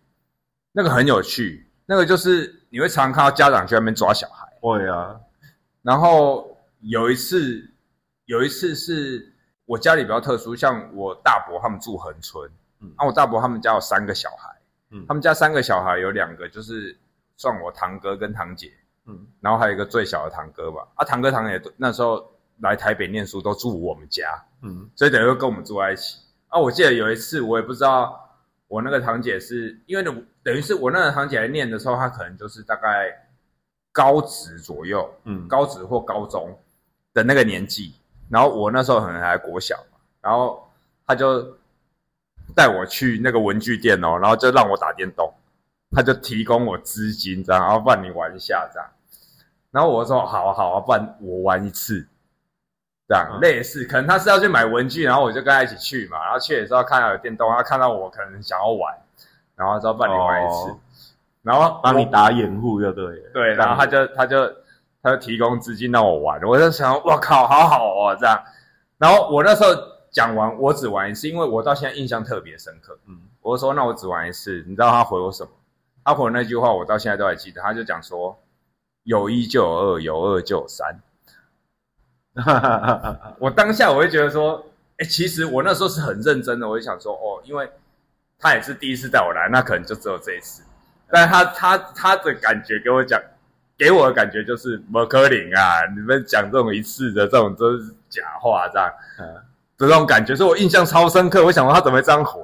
[0.73, 4.45] 那个很有趣，那个就是你会常常看到家长去那边抓小孩。
[4.59, 5.15] 会啊，
[5.81, 7.63] 然后有一次，
[8.25, 9.30] 有一次是
[9.71, 12.45] 我家里比较特殊，像我大伯他们住恒村，
[12.81, 14.53] 嗯嗯，啊，我大伯他们家有三个小孩，
[14.89, 16.99] 嗯他们家三个小孩有两个就是
[17.37, 18.69] 算我堂哥跟堂姐，
[19.05, 22.21] 嗯然后还有一个最小的堂哥吧，啊，堂哥堂姐都那时候
[22.59, 26.19] 来台北念书都住我们家，嗯所以等于跟我们住在一起。
[26.49, 28.29] 啊，我记得有一次，我也不知道
[28.67, 30.03] 我那个堂姐是因为
[30.43, 33.29] 等于是我那个堂姐来念的时候，她可能就是大概
[33.93, 36.59] 高职左右，嗯，高职或高中
[37.13, 37.95] 的那个年纪，
[38.31, 40.67] 然后我那时候可能还国小嘛，然后
[41.05, 41.57] 他就
[42.55, 45.31] 带我去那个文具店哦，然后就让我打电动，
[45.91, 48.89] 他就提供我资金这样，然后帮你玩一下这样，
[49.71, 52.07] 然后我说好啊好啊，不然我玩一次。
[53.07, 56.23] 这样、嗯类似，可能他是要去买文具，然后我就跟他一起去嘛。
[56.23, 58.97] 然后去的时候看到有电动，他看到我可能想要玩，
[59.57, 60.79] 然后说帮你玩一次，哦
[61.41, 63.31] 然后我帮你打掩护就对了。
[63.33, 64.49] 对，然后他就他就
[65.03, 68.41] 他就提供资金让我玩，我就想，我靠，好好哦这样。
[68.97, 69.69] 然后我那时候
[70.11, 72.97] 讲完，我只玩一次，因为我到现在印象特别深刻。
[73.07, 75.49] 嗯我就说那我只玩一次，你知道他回我什么？
[76.03, 78.37] 他回我那句话我到现在都还记得，他就讲说
[79.03, 80.99] 有一就有二，有二就有三。
[82.35, 84.63] 哈哈哈哈我当下我会觉得说，
[84.97, 87.67] 哎、其实我那时候是很认真的，我就想说，哦，因为
[88.37, 90.63] 他也是第一次带我来，那可能就只有这一次。
[91.09, 93.19] 但他他他的感觉给我讲，
[93.81, 99.25] 给我的感觉就是摩柯林啊，你们讲这种一次的这种都是假话，这样嗯
[99.75, 101.43] 的这种感觉，所以我印象超深刻。
[101.43, 102.39] 我想说他怎么会这样回？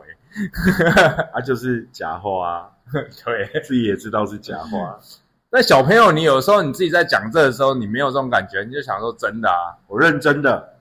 [1.31, 2.69] 啊，就是假话啊，
[3.23, 4.97] 对，自己也知道是假话。
[5.51, 10.73] 那小朋友，你有时候你自己在讲这的时候，你没有这种感觉，你就想说真的啊，我认真的，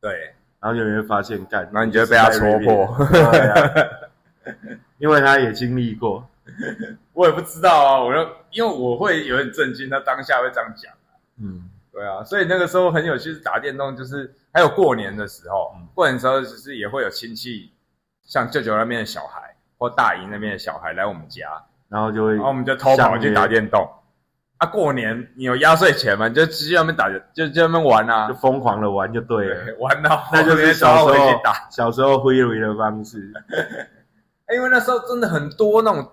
[0.00, 3.08] 对，然后就会发现干，然后你就会被他戳破。
[3.10, 3.88] 对啊
[4.98, 6.24] 因为他也经历过。
[7.16, 10.92] 我也不知道啊，我就因为我会有点震惊，他当下会这样讲。
[10.92, 17.72] 啊嗯对啊，所以那个时候很有趣，是打电动，就是还有过年的时候，嗯过年的时候就是也会有亲戚，
[18.26, 21.48] 像舅舅那边的小孩或大姨那边的小孩来我们家，
[21.88, 23.88] 然后就会然后我们就偷跑去打电动。
[24.58, 26.28] 啊，过年你有压岁钱嘛？
[26.28, 31.66] 你就直接在那边打，就就在那边玩啊就，疯狂的玩就对了，对，玩到那就是小小时候打。
[31.70, 33.32] 小时候挥挥的方式。
[34.54, 36.06] 因为那时候真的很多那种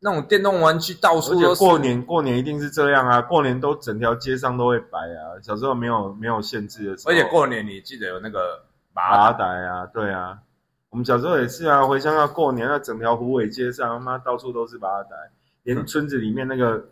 [0.00, 1.58] 那种电动玩具到而且处都是。
[1.58, 5.40] 过年过年一定是这样啊，过年都整条街上都会摆啊。
[5.42, 10.38] 小时候没有没有限制的时候，而且过年你记得有那个拔拔仔啊，对啊，
[10.90, 15.10] 我们小时候也是啊，回乡下过年，那整条湖尾街上，他妈到处都是拔仔，
[15.62, 16.82] 连村子里面那个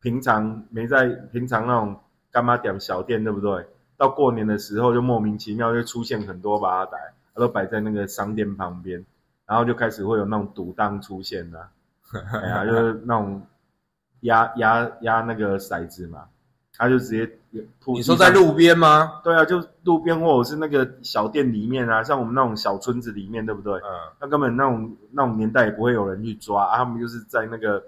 [0.00, 1.98] 平常没在平常那种
[2.30, 3.66] 干妈点小店，对不对？
[3.96, 6.96] 到过年的时候就莫名其妙就出现很多拔仔，
[7.34, 9.04] 它都摆在那个商店旁边，
[9.46, 11.68] 然后就开始会有那种赌档出现了、
[12.42, 13.42] 哎呀，就是那种
[14.20, 16.24] 压压压那个骰子嘛，
[16.76, 17.30] 他就直接
[17.80, 19.20] 铺你说在路边吗？
[19.22, 23.74] 对啊，就路边或者是那个小店里面啊，像我们那种小村子里面，对不对？
[23.78, 23.90] 嗯，
[24.20, 27.82] 那根本那种那种年代也不会有人去抓啊，他们就是在那个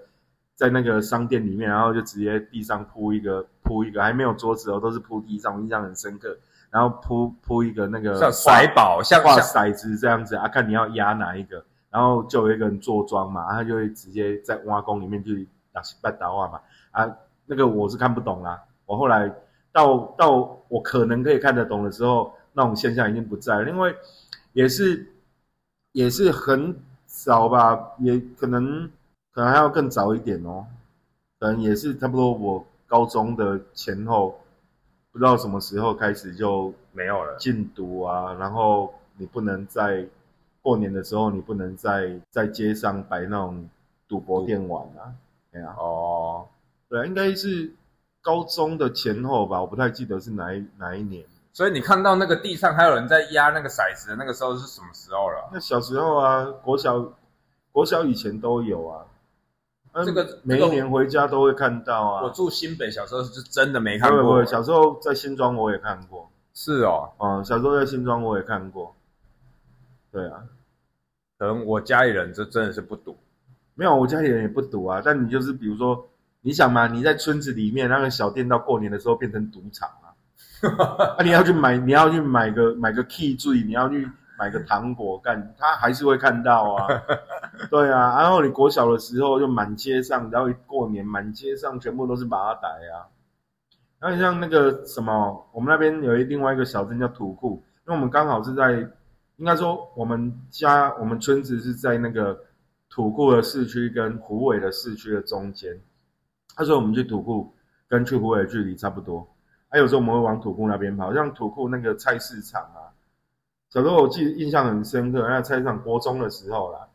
[0.55, 6.37] 在那个商店里面，然后就直接地上铺一个铺一个，还没有桌子哦，都是铺地上，我印象很深刻。
[6.69, 18.59] 然后铺铺一个那个像骰宝，像画像骰子这样子啊，看你要压哪一个，然后就有一个人坐庄嘛，啊他就会直接在挖工里面去打半打话嘛，啊，那个我是看不懂啦。
[18.85, 19.29] 我后来
[19.71, 23.95] 到到我可能可以看得懂的时候，那种现象已经不在了，因为
[24.53, 25.05] 也是
[25.91, 26.75] 也是很
[27.05, 28.89] 早吧，也可能
[29.33, 30.65] 可能还要更早一点哦，
[31.39, 34.39] 可能也是差不多我高中的前后，
[35.11, 37.37] 不知道什么时候开始就没有了。
[37.37, 40.05] 禁毒啊，然后你不能在
[40.61, 43.67] 过年的时候，你不能在在街上摆那种
[44.07, 45.13] 赌博店玩啊，
[45.51, 46.45] 对啊，哦，
[46.87, 47.73] 对啊，应该是
[48.21, 51.25] 高中的前后吧，我不太记得是哪一哪一年。
[51.53, 55.49] 所以你看到那个地上还有人在压那个骰子的那个时候是什么时候了？
[55.51, 57.11] 那小时候啊，国小
[57.71, 59.05] 国小以前都有啊，
[59.93, 62.23] 嗯这个每一年回家都会看到啊。
[62.23, 64.45] 我住新北，小时候是真的没看过不会，。
[64.45, 68.95] 小时候在新庄我也看过，是哦，嗯，小时候在新庄我也看过。
[70.11, 70.43] 对啊，
[71.37, 73.17] 可能我家里人就真的是不赌，
[73.75, 75.01] 没有，我家里人也不赌啊。
[75.03, 76.09] 但你就是比如说，
[76.41, 80.11] 你想嘛，你在村子里面那个小店，到过年的时候变成赌场啊，
[81.17, 86.87] 啊，你要去买，你要去买个买个 key 醉，你要去买个糖果干，他还是会看到啊。
[87.71, 93.07] 对啊，然后你国小的时候就满街上，然后一过年满街上全部都是马仔啊。
[93.99, 98.85] 然后像那个什么，我们那边有一另外一个小镇叫土库，因为我们刚好是在，
[99.41, 102.39] 应该说我们家我们村子是在那个
[102.91, 105.75] 土库的市区跟湖尾的市区的中间。
[106.55, 107.51] 他说我们去土库
[107.87, 109.27] 跟去湖尾的距离差不多，
[109.67, 112.93] 还有时候我们会往土库那边跑，像土库那个菜市场啊，
[113.71, 116.87] 小时候我记得印象很深刻，那菜市场国中的时候啦，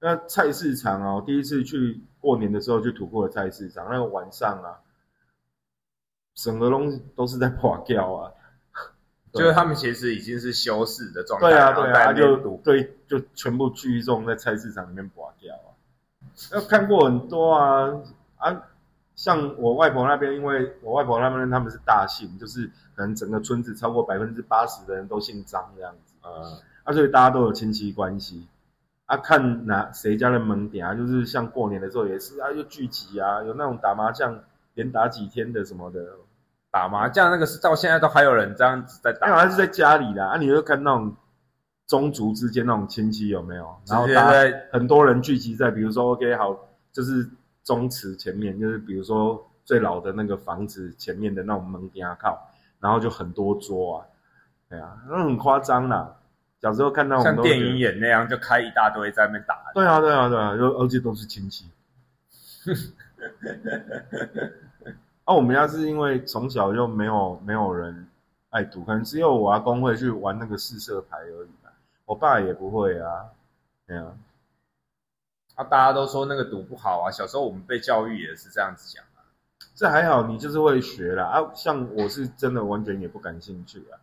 [0.00, 4.80] 那菜市场哦，第一次去过年的时候去土库的菜市场，那个晚上啊。
[6.34, 8.32] 整个东西都是在垮掉啊，
[9.34, 15.74] 就是他们其实已经是休市的状态，对啊对啊，就对就全部聚众在菜市场里面垮掉啊。
[16.52, 17.90] 要看过很多啊
[18.36, 18.62] 啊，
[19.16, 28.46] 像我外婆那边，因为我外婆那边他们是大姓，就是可能整个村子超过百分之八十的人都姓张这样子，嗯，啊，所以大家都有亲戚关系。
[29.06, 34.40] 啊，看哪谁家的门点啊，就是像过年的时候也是啊，就聚集啊，有那种打麻将。
[34.76, 36.04] 连打几天的什么的，
[36.74, 40.36] 打麻将那个是到现在都还有人这样子在打，好像是在家里的啊。
[40.36, 41.14] 你会看那种
[41.86, 43.80] 宗族之间那种亲戚有没有？
[43.86, 44.08] 然后
[44.72, 46.52] 很多人聚集在，比如说 OK 好，
[46.90, 47.30] 就是
[47.62, 52.36] 宗祠前面，就是比如说最老的那个房子前面的那种门边靠，
[52.80, 54.02] 然后就很多桌啊，
[54.68, 56.12] 对啊，那很夸张啦。
[56.60, 59.62] 小时候看到像电影演那样，就开一大堆在那边打。
[59.74, 61.70] 对啊，对啊，对啊，就而且都是亲戚。
[65.24, 68.06] 啊，我们家是因为从小就没有没有人
[68.50, 71.72] 爱赌，可能只有我阿公会去玩那个四色牌而已啊。
[72.04, 73.30] 我爸也不会啊，
[73.86, 74.14] 对啊。
[75.54, 77.10] 啊，大家都说那个赌不好啊。
[77.10, 79.24] 小时候我们被教育也是这样子讲啊。
[79.74, 81.24] 这还好，你就是会学啦。
[81.24, 81.50] 啊。
[81.54, 83.98] 像我是真的完全也不感兴趣啊。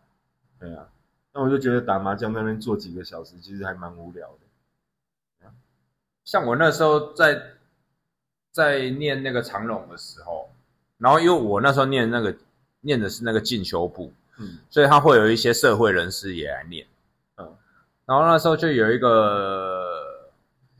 [0.58, 0.88] 对啊，
[1.32, 5.48] 那我就觉得打麻将那边坐几个小时，其实还蛮无聊的。
[6.24, 7.40] 像我那时候在。
[8.52, 10.46] 在念那个长隆的时候，
[11.02, 12.32] 然后因为我那时候念那个
[12.80, 16.86] 念的是那个进修部，嗯，所以他会有一些社会人士也来念，
[17.36, 17.56] 嗯，
[18.06, 19.82] 然后那时候就有一个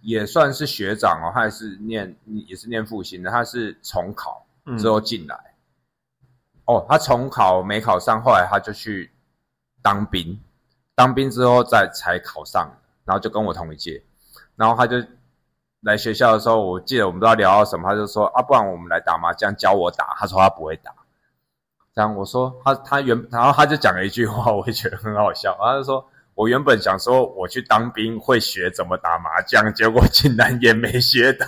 [0.01, 4.47] 也算是学长哦，他也是念也是念复兴的，他是重考
[4.79, 5.37] 之后进来，
[6.67, 9.11] 哦，他重考没考上，后来他就去
[9.83, 10.39] 当兵，
[10.95, 12.71] 当兵之后再才考上，
[13.05, 14.01] 然后就跟我同一届，
[14.55, 15.05] 然后他就。
[15.83, 20.15] 来学校的时候，我记得我们都要聊到什么，他就说啊，不然我们来打麻将，教我打。
[20.17, 20.93] 他说他不会打，
[21.93, 25.57] 这样我说他他原，然后他就讲了一句话，我也觉得很好笑。
[25.61, 31.47] 他就说我原本想说我去当兵会学怎么打麻将，结果竟然也没学到，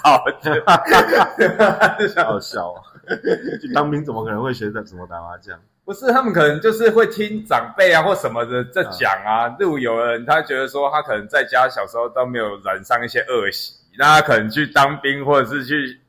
[2.26, 2.82] 好笑啊！
[3.62, 5.56] 去当兵怎么可能会学怎怎么打麻将？
[5.84, 9.46] 不是，他们可能就是会听长辈啊或什么的在讲啊。
[9.58, 13.83] 例如有人他觉得说他可能在家小时候都没有染上一些恶习。
[13.98, 16.00] 那他可能去当兵，或者是去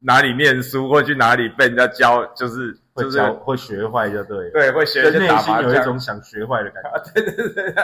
[0.00, 5.02] 哪里念书，或去哪里被人家教，就是就是会学坏，就对了，对，会学。
[5.10, 7.12] 内心有一种想学坏的感觉。
[7.14, 7.74] 对对对，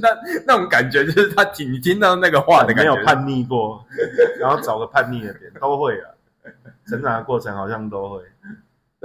[0.00, 0.08] 那
[0.46, 3.84] 那种感觉就是他听你听到那个话的感觉，没有叛逆过，
[4.38, 6.10] 然后找个叛逆的点都会啊，
[6.86, 8.22] 成长的过程好像都会。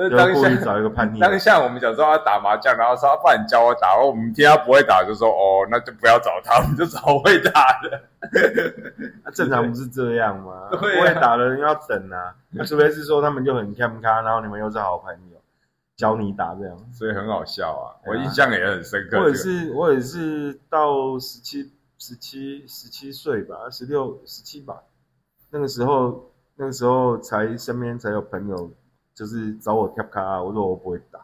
[0.08, 1.20] 当下找一个叛逆。
[1.20, 8.02] 当下我们小时候要打麻将，然后说：“不然你教我打。”我们听他不会打，就说：“哦，那就不要找他，我们就找会打的。
[9.34, 10.70] ”正常不是这样吗？
[10.72, 12.36] 不会打的人要等啊，
[12.66, 15.42] 除非是说他们就很看咖，然后你们又是好朋友，
[15.98, 18.00] 教你打这样，所以很好笑啊。
[18.06, 19.20] 我印象也很深刻。
[19.20, 24.82] 我也是，我也是到十七、十七、十七岁吧，十六、十七吧，
[25.50, 28.72] 那个时候，那个时候才身边才有朋友。
[29.20, 31.20] 就是找我跳卡，我说我不会打，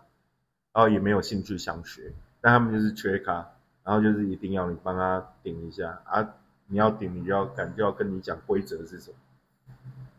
[0.73, 3.53] 然后也没有兴趣想学，但他们就是缺卡，
[3.85, 6.27] 然后就是一定要你帮他顶一下啊，
[6.67, 9.15] 你要顶，你就要敢就要跟你讲规则是什么。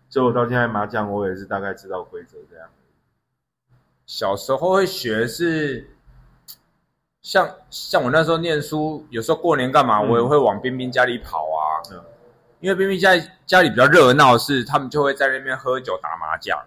[0.08, 2.66] 所以我到现在麻将我也是大概知道规则这样。
[4.06, 5.90] 小时候会学是，
[7.20, 11.84] 像像我那时候念书，有时候过年干嘛，我也会往冰冰家里跑啊，
[12.60, 13.10] 因为冰冰家
[13.44, 16.58] 家里比较热闹，是他们就会在那边喝酒打麻将。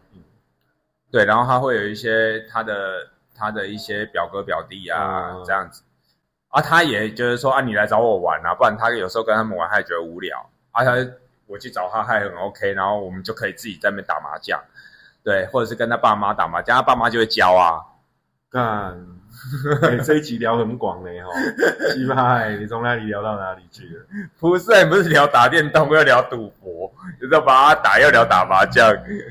[1.11, 5.81] 对，然后他会有一些他的他的一些表哥表弟啊这样子，
[6.49, 10.93] 啊，他也就是说啊，你来找我玩啊，不然他有时候跟他们玩，他也觉得无聊，啊，他
[11.47, 14.61] 我去找他，他也很 OK，然后我们就可以自己在那边打麻将，
[15.23, 17.81] 对，或者是跟他爸妈打麻将，他爸妈就会教啊，
[18.51, 18.61] 干，
[19.81, 21.29] 哎这一集聊很广嘞哈，
[21.93, 24.05] 鸡巴，你从哪里聊到哪里去了？
[24.39, 28.87] 不是，你不是聊打电动，要聊赌博，就是要把它打，要聊打麻将，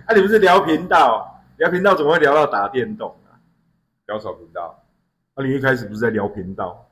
[0.07, 3.34] 啊，你不是聊频道，聊频道怎么会聊到打电动啊？
[4.06, 4.80] 聊什么频道。
[5.34, 6.88] 啊，你一开始不是在聊频道，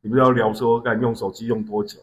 [0.00, 1.98] 你不是要聊说干用手机用多久？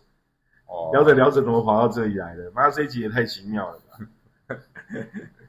[0.65, 2.51] 哦，聊着聊着怎么跑到这里来了？
[2.53, 4.57] 妈，这一集也太奇妙了吧！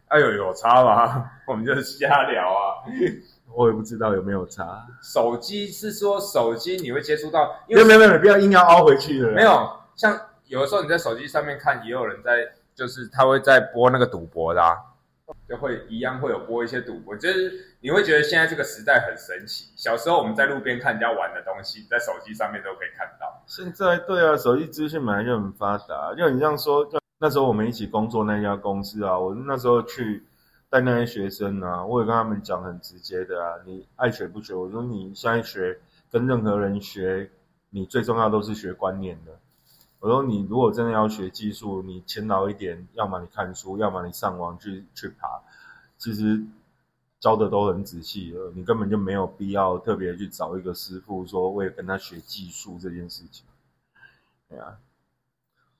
[0.07, 1.33] 哎呦，有差吗？
[1.49, 2.87] 我们就是瞎聊啊。
[3.55, 4.87] 我也不知道有没有差。
[5.03, 9.33] 手机是说手机你会接触到，因有没有没有，不要硬要凹回去了。
[9.33, 14.77] 没有，像有的时候你在手机上面看，也有人在，就是他会在播那个赌博的、啊，
[15.53, 19.71] 就会一样会有播一些赌博，就是你会觉得现在这个时代很神奇。
[19.77, 23.45] 小时候我们在路边看人家玩的东西，在手机上面都可以看到。
[23.47, 30.25] 现在对啊，手机资讯本来就很发达，就你这样说，就那时候我们一起工作那家公司啊，我那时候去
[30.71, 35.79] 带那些学生啊，我也跟他们讲很直接的啊，你爱学不学，我说你现在学
[36.11, 37.31] 跟任何人学，
[37.69, 39.33] 你最重要都是学观念的。
[40.03, 45.41] 我说你如果真的要学技术，你勤劳一点，要么你看书，要么你上网去去爬，
[45.97, 46.43] 其实
[47.21, 53.47] 教的都很仔细了，你根本就没有必要特别去找一个师傅说为了跟他学技术这件事情。
[54.49, 54.77] 对啊，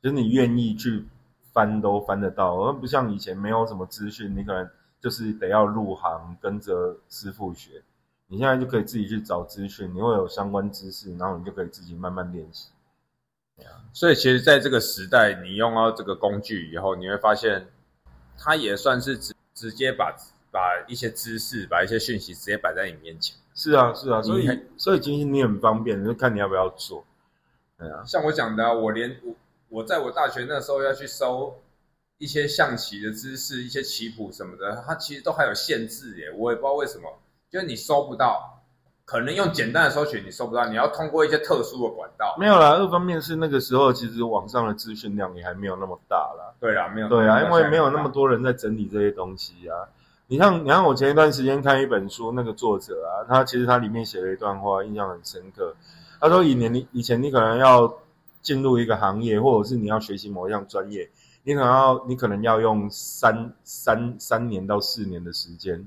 [0.01, 1.05] 就是你愿意去
[1.53, 4.71] 翻都翻得到，而不像以前没有什么资讯，你可能
[5.01, 7.83] 就是得要入行跟着师傅学。
[8.29, 12.69] 你现在就可以自己去找资讯，你会有相关知识，然后你就可以自己慢慢练习。
[13.93, 17.69] 所以其实在这个时代，你用到这个工具以后，你会发现，
[18.39, 20.17] 它也算是直直接把
[20.51, 23.37] 把一些知识、把一些讯息直接摆在你面前。
[23.55, 24.49] 是啊，是啊，所以
[24.79, 27.05] 所以今天你很方便，就看你要不要做。
[27.79, 29.35] 对啊，像我讲的啊、我连我
[29.69, 31.63] 我在我大学那时候要去搜
[32.17, 37.19] 一些象棋的知识、一些棋谱什么的，它其实都还有限制耶，我也不知道为什么，
[37.51, 38.62] 就是你搜不到，
[39.05, 42.35] 可能用简单的搜寻你搜不到，你要通过一些特殊的管道。
[42.39, 42.71] 没有啦。
[42.77, 46.55] 二方面是那个时候其实网上的资讯量也还没有那么大啦。
[46.61, 49.75] 对啦，没有对啊，因为没有那么多人在整理这些东西啊。
[50.29, 55.75] 你像，你看我前一段时间看一本书，那个作者啊，他其实他里面写了一段话，印象很深刻。
[56.19, 57.93] 他说，以年你以前你可能要
[58.41, 61.11] 进入一个行业，或者是你要学习某一项专业，
[61.43, 65.87] 你可能要你可能要用三三三年到四年的时间，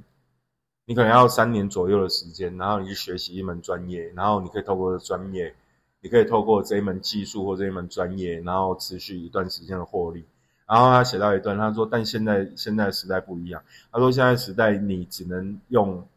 [0.86, 5.56] 你可能要三年左右的时间，然后你去学习一门专业，然后你可以透过专业，
[6.02, 10.24] 你可以透过这一门技术或这一门专业，然后持续一段时间的获利。
[10.68, 13.64] 然后他写到一段，他说：“但现在现在时代不一样。
[13.92, 16.08] 他说现在时代你只能用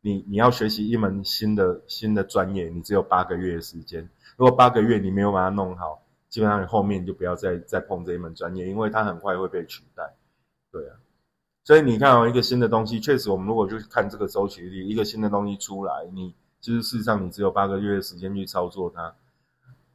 [0.00, 4.08] 你你要学习一门新的新的专业，你只有八个月的时间。
[4.36, 10.14] 如果八个月你没有把它弄好，基本上你后面就不要再再碰这一门专业，因为它很快会被取代。
[10.70, 10.94] 对啊，
[11.66, 19.14] 所以你看哦，一个新的东西，确实我们如果就看这个周期率，一个新的东西出来，你就是事实上你只有八个月的时间去操作它。”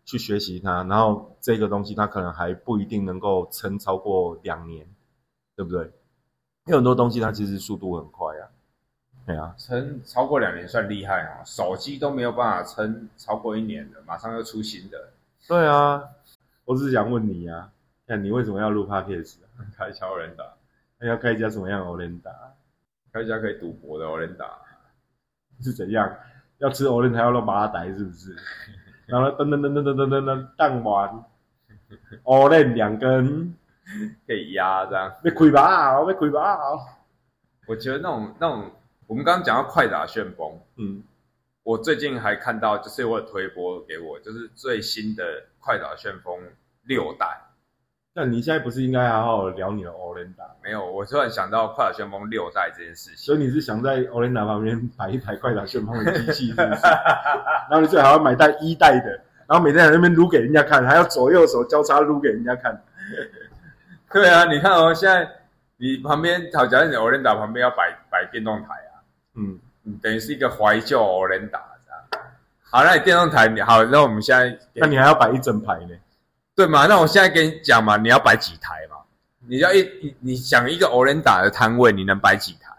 [0.04, 4.86] 去学习它，然后这个东西它可能还不一定能够撑超过两年，
[5.56, 5.84] 对不对？
[6.66, 8.50] 因为很多东西它其实速度很快啊，
[9.28, 15.12] 对啊，撑超过两年算厉害啊，手机都没有办法撑超过一年的，马上要出新的。
[15.48, 16.04] 对啊。
[16.66, 17.72] 我只是想问你啊，
[18.08, 19.64] 那你为什么要录 podcast 啊？
[19.78, 20.44] 开超人打，
[21.02, 22.34] 那要开一家什么样的 e n d a
[23.12, 24.50] 开一家可以赌博的 e n d a
[25.62, 26.10] 是怎样？
[26.60, 28.36] 要吃 e n d a 要弄麻袋是不是？
[29.08, 31.26] 然后噔噔噔噔噔噔噔噔蛋丸
[32.24, 33.56] e n 两根，
[34.28, 35.12] 可以压这样。
[35.24, 36.58] 要开吧，要开吧。
[37.68, 38.72] 我觉得那种那种，
[39.08, 41.04] 我们刚刚讲到快打旋风，嗯，
[41.64, 45.24] 我最近还看到，就是我有推播给我，就是最新的
[45.60, 46.40] 快打旋风
[46.84, 47.26] 六代。
[48.14, 53.18] 那你现在不是应该好好聊你的 o l e n d a 没有，我突然想到快打旋风六代这件事情。
[53.18, 56.82] 所以你是想在 o l e n d a 旁边摆一台快打旋风的机器，是不是？
[56.86, 59.10] 然后你最好要买代一代的，
[59.48, 62.84] 然后每天在那边撸给人家看，还要左右手交叉撸给人家看。
[64.12, 65.26] 对啊，你看哦，现在
[65.78, 69.00] 你旁边，好，假如你 o l e n d a 旁边要摆摆电动台啊，
[69.36, 72.26] 嗯，你等于是一个怀旧 o l e n d a 这样。
[72.70, 75.96] 好，那你电动台，你好，那我们现在那你还要摆一整排呢。
[76.56, 76.86] 对嘛？
[76.88, 78.98] 那我现在跟你讲嘛，你要摆几台嘛？
[79.48, 82.70] 你要一你你想一个 Orenda 的摊位，你能摆几台？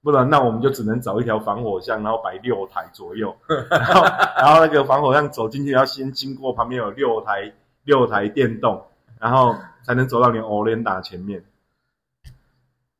[0.00, 3.36] 不然那我们就只能找一条防火巷，然后摆六台左右，
[3.68, 4.02] 然后
[4.36, 7.52] 然后那个防火巷走进去要先经过旁边有六台
[7.84, 8.80] 六台电动，
[9.18, 11.42] 然后才能走到你 Orenda 前面。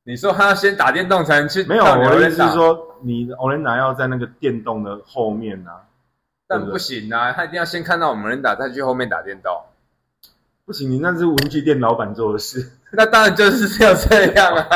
[0.03, 1.63] 你说他要先打电动才能去？
[1.63, 5.85] 没有，我的意思是，说，你 Orenda 要在那个电动的后面啊，
[6.47, 9.55] 但不行啊，他一定要先看到我们人打，再去后面打电动。
[10.69, 12.63] 不行，你那是文具店老板做的事。
[12.93, 14.67] 那当然就是要这样啊。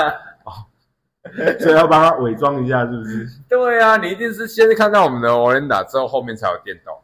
[1.62, 3.30] 所以要帮他伪装一下，是不是？
[3.48, 6.98] 对啊，你一定是先看到我们的 Orenda 之后，后面才有电动，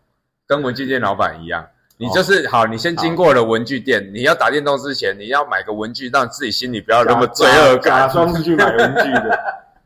[0.47, 1.67] 跟文具店老板一样。
[1.97, 9.39] 你就是、好，你先经过了文具店，你要打电动之前，你要买个文具，让自己心里不要那么罪恶感假，装是去买文具的，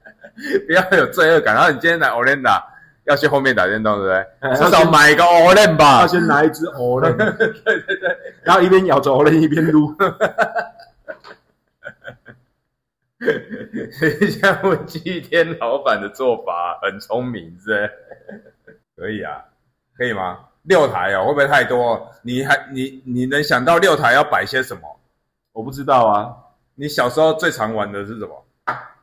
[0.66, 1.54] 不要有罪恶感。
[1.54, 2.64] 然后你今天来 Olinda
[3.06, 4.16] 要去后面打电动，对不对？
[4.40, 6.08] 哎至少买一个 Olin 吧要。
[6.08, 9.94] 先拿一支 Olen，对对对，然后一边咬着 Olen 一边撸。
[14.40, 17.90] 像我祭天老板的做法很聪明，是？
[18.96, 19.44] 可以啊，
[19.98, 20.40] 可以吗？
[20.64, 22.10] 六台哦，会不会太多？
[22.22, 24.82] 你还你你能想到六台要摆些什么？
[25.52, 26.34] 我不知道啊，
[26.76, 28.46] 你小时候最常玩的是什么？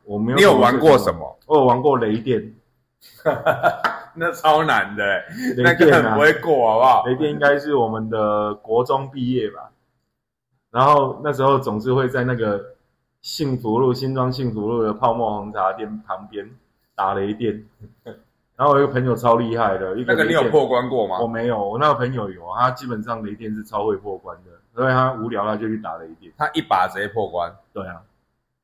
[0.05, 0.37] 我没有。
[0.39, 1.13] 你有玩过什？
[1.13, 1.39] 么？
[1.47, 2.55] 我有玩过雷电，
[4.15, 5.25] 那超难的欸，
[5.57, 7.05] 那雷电啊根本不，会过，好不好？
[7.07, 9.71] 雷电应该是我们的国中毕业吧。
[10.71, 12.75] 然后那时候总是会在那个
[13.23, 16.49] 幸福路新庄幸福路的泡沫红茶店旁边
[16.95, 17.65] 打雷电。
[18.57, 21.27] 然后我有一个朋友超厉害的，一个那个你有破关过吗我？
[21.27, 26.31] 没有，我那个朋友有，他基本上雷电是超会破关的，所以他无聊他就去打雷电。
[26.37, 28.03] 他一把直接破关，对啊，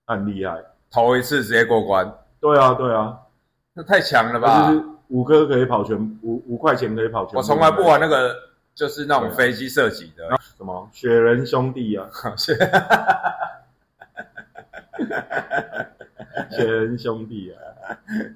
[0.06, 0.62] 他很厉害。
[0.90, 3.16] 头一次直接过关，对啊，对啊，
[3.76, 4.74] 那太强了吧就！
[4.74, 7.36] 是五颗可以跑全五五块钱可以跑全。
[7.36, 8.34] 我从来不玩那个，
[8.74, 10.34] 就是那种飞机射击的。
[10.56, 12.08] 什么雪人兄弟啊
[16.50, 17.60] 雪人兄弟啊，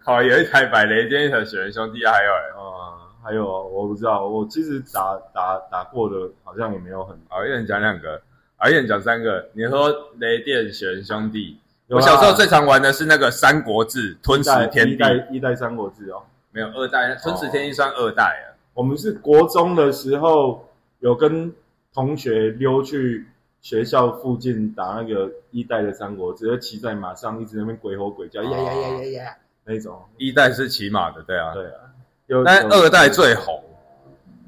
[0.05, 8.20] 好，有一台百雷电，一台雪人兄弟，还有欸啊、还有我不知道，我其实打打打过的好像也没有很好，一人讲两个，
[8.57, 9.49] 啊，一人讲三个。
[9.55, 11.59] 你说雷电雪人兄弟，
[11.91, 16.22] 我小时候最常玩的是那个《三国志》吞食天地，一代一代三国志哦。
[16.53, 18.55] 没有二代，吞食天地算二代啊。
[18.74, 20.68] 我们是国中的时候
[21.01, 21.53] 有跟
[21.93, 23.26] 同学溜去
[23.61, 30.01] 学校附近打那个一代的三国志，就骑在马上一直在那边鬼吼鬼叫，呀呀呀呀呀那种。
[30.16, 31.53] 一代是骑马的，对啊。
[31.53, 31.91] 对啊，
[32.26, 33.61] 有但二代最红，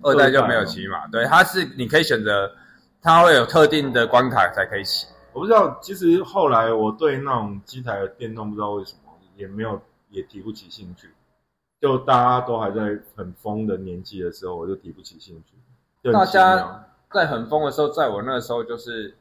[0.02, 1.08] 二代就没有骑马。
[1.08, 2.52] 对，它是你可以选择，
[3.02, 5.08] 它会有特定的关卡才可以骑。
[5.32, 9.80] 我不知道，其实后来我对那种机台的电动不知道为什么也没有
[10.10, 11.10] 也提不起兴趣，
[11.80, 16.10] 就大家都还在很疯的年纪的时候，我就提不起兴趣。
[16.12, 19.16] 大家在很疯的时候，在我那个时候就是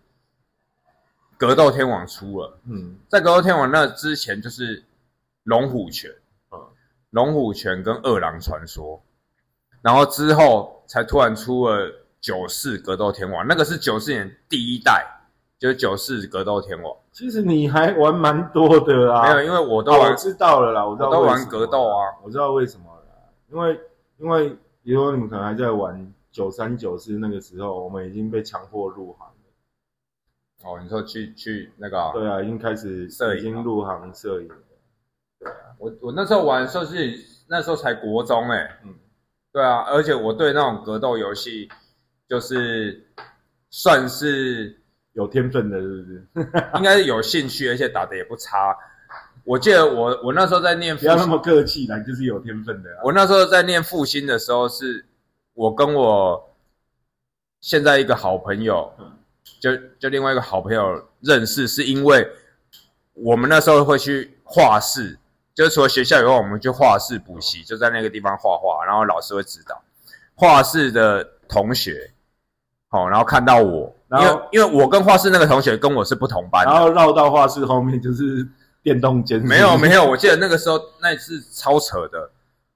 [1.37, 2.97] 格斗天王出了，嗯。
[3.07, 4.83] 在格斗天王那之前就是
[5.43, 6.11] 龙虎拳，
[6.51, 6.59] 嗯。
[7.11, 9.01] 龙虎拳跟二郎传说，
[9.81, 15.05] 然后之后才突然出了九四格斗天王，那个是九四年第一代，
[15.61, 16.91] 就是九四格斗天王。
[17.11, 23.79] 其实你还玩蛮多的啊，没有，因为我都哦，玩我知道了啦，我知道我都玩格斗啊，我知道为什么了啦，因为
[24.17, 24.49] 因为
[24.81, 29.27] 比如说你们可能还在玩九三九四那个时候，我们已经被强迫入行
[30.63, 34.55] 了，哦，你说去去那个啊、对啊，已经开始摄影啊已经入行摄影了，
[35.77, 36.97] 我我那时候玩的时候是
[37.47, 38.95] 那时候才国中哎、嗯，
[39.53, 41.69] 对啊，而且我对那种格斗游戏
[42.27, 43.05] 就是
[43.69, 44.80] 算是
[45.13, 45.87] 有天分的，是
[46.33, 46.47] 不是？
[46.77, 48.75] 应该是有兴趣，而且打的也不差。
[49.43, 53.01] 我记得我我那时候在念，不要那么客气啦，就是有天分的啊。
[53.03, 55.03] 我那时候在念复兴的时候，是
[55.53, 56.55] 我跟我
[57.59, 59.11] 现在一个好朋友嗯，
[59.59, 62.27] 就就另外一个好朋友认识，是因为
[63.13, 65.17] 我们那时候会去画室，
[65.55, 69.81] 就是除了学校以外，我们去画室补习，就在那个地方画画，然后老师会指导。
[70.35, 72.13] 画室的同学，
[72.89, 78.45] 好、然后看到我，因然后为因为我跟画室那个同学跟我是不同班然，后绕到画室后面就是
[78.83, 82.29] 电动间，没有没有，我记得那个时候那次超扯的，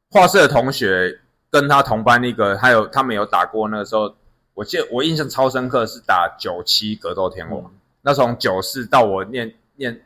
[0.09, 1.19] 画室的同学
[1.51, 3.67] 跟他同班那个，还有他们有打过。
[3.67, 4.15] 那个时候，
[4.53, 7.61] 我记得我印象超深刻，是打九七格斗天王。
[7.61, 7.71] 嗯
[8.07, 9.99] 那从九四到我念念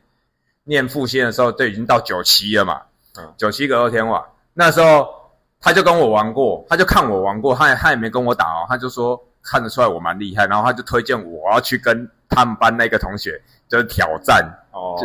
[0.64, 2.80] 念复兴的时候，都已经到九七了嘛。
[3.18, 4.24] 嗯九七格斗天王，
[4.54, 5.06] 那时候
[5.60, 14.56] 他就跟我玩过，他就看我玩过，他也他也没跟我打哦，他就说看得出来我蛮厉害，然后他就推荐我要去跟他们班那个同学就是挑战。
[14.72, 14.96] 哦，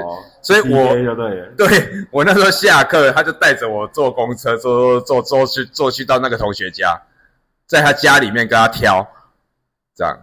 [0.41, 7.01] 所以我就对，对我那时候下课，他就带着我坐公车，坐坐坐坐去坐去到那个同学家，
[7.65, 9.07] 在他家里面跟他挑，
[9.95, 10.17] 这样。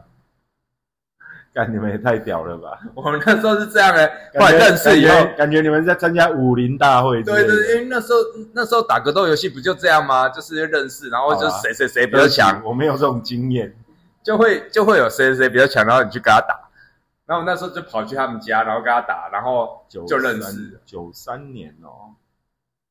[1.54, 2.80] 干你们也太屌了吧！
[2.96, 8.18] 我们那时候是这样的，后来认识以后感，觉你们在参加武林大会对对，因为那时候
[8.54, 10.30] 那时候打格斗游戏不就这样吗？
[10.30, 13.74] 就是认识，然后就谁谁谁不起较强，我没有这种经验。
[14.22, 16.68] 就会就会有谁谁谁比较强，然后你去跟他打。
[17.24, 20.80] 然后我那时候就跑去他们家，然后跟他打，然后就认识。
[20.84, 22.14] 九三年哦，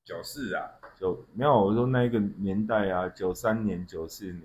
[0.03, 0.63] 九四啊，
[0.99, 4.43] 九没有我说那个年代啊，九三年、九四年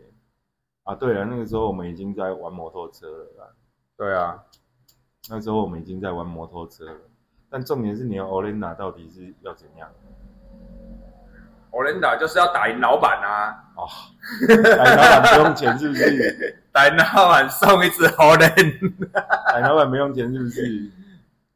[0.84, 3.48] 啊，对了，那个时候我们已经在玩摩托车了啦。
[3.96, 4.42] 对啊，
[5.30, 6.98] 那时候我们已经在玩摩托车了。
[7.48, 9.88] 但重点是你的 Olena 到底是要怎样？
[11.70, 13.86] 欧伦达就是要打赢老板啊，哦，
[14.48, 16.62] 打赢老板不用钱是不是？
[16.76, 18.52] 打赢老板送一支欧伦，
[19.54, 20.90] 来老板没用钱是不是？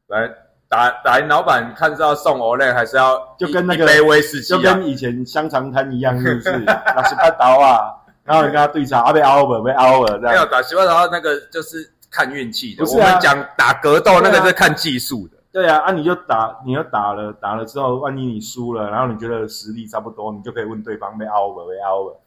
[0.07, 0.27] 来
[0.67, 6.49] 打打赢老板，看是要送欧伦还是要就跟那个一杯威士忌、啊，就跟以前香肠摊一样，是不是？
[6.95, 7.93] 老十八刀啊，
[8.23, 10.49] 然后你跟他对查，啊被凹了，被凹了，这没有样。
[10.49, 12.83] 打西瓜桃那个就是看运气的。
[12.83, 15.37] 我们讲打格斗那个是看技术的。
[15.51, 22.19] 对啊，啊你就打，你就打了，打了之后，万一你输了，然后你觉得实力差不多，你就可以问对方被凹了，被凹了，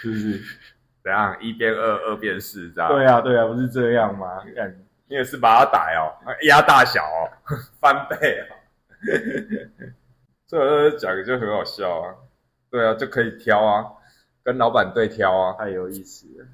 [0.00, 0.42] 是不是？
[1.02, 1.36] 怎样？
[1.40, 2.90] 一变二，二变四，这样？
[2.90, 4.42] 对啊，对啊，不是这样吗？
[4.54, 4.74] 干
[5.08, 6.14] 你也是把它打哦，
[6.46, 7.28] 压大小哦，
[7.80, 8.56] 翻倍哦。
[10.46, 12.14] 这个讲就很好笑啊。
[12.70, 13.84] 对啊，就可以挑啊，
[14.42, 15.54] 跟老板对挑啊。
[15.58, 16.46] 太有意思了。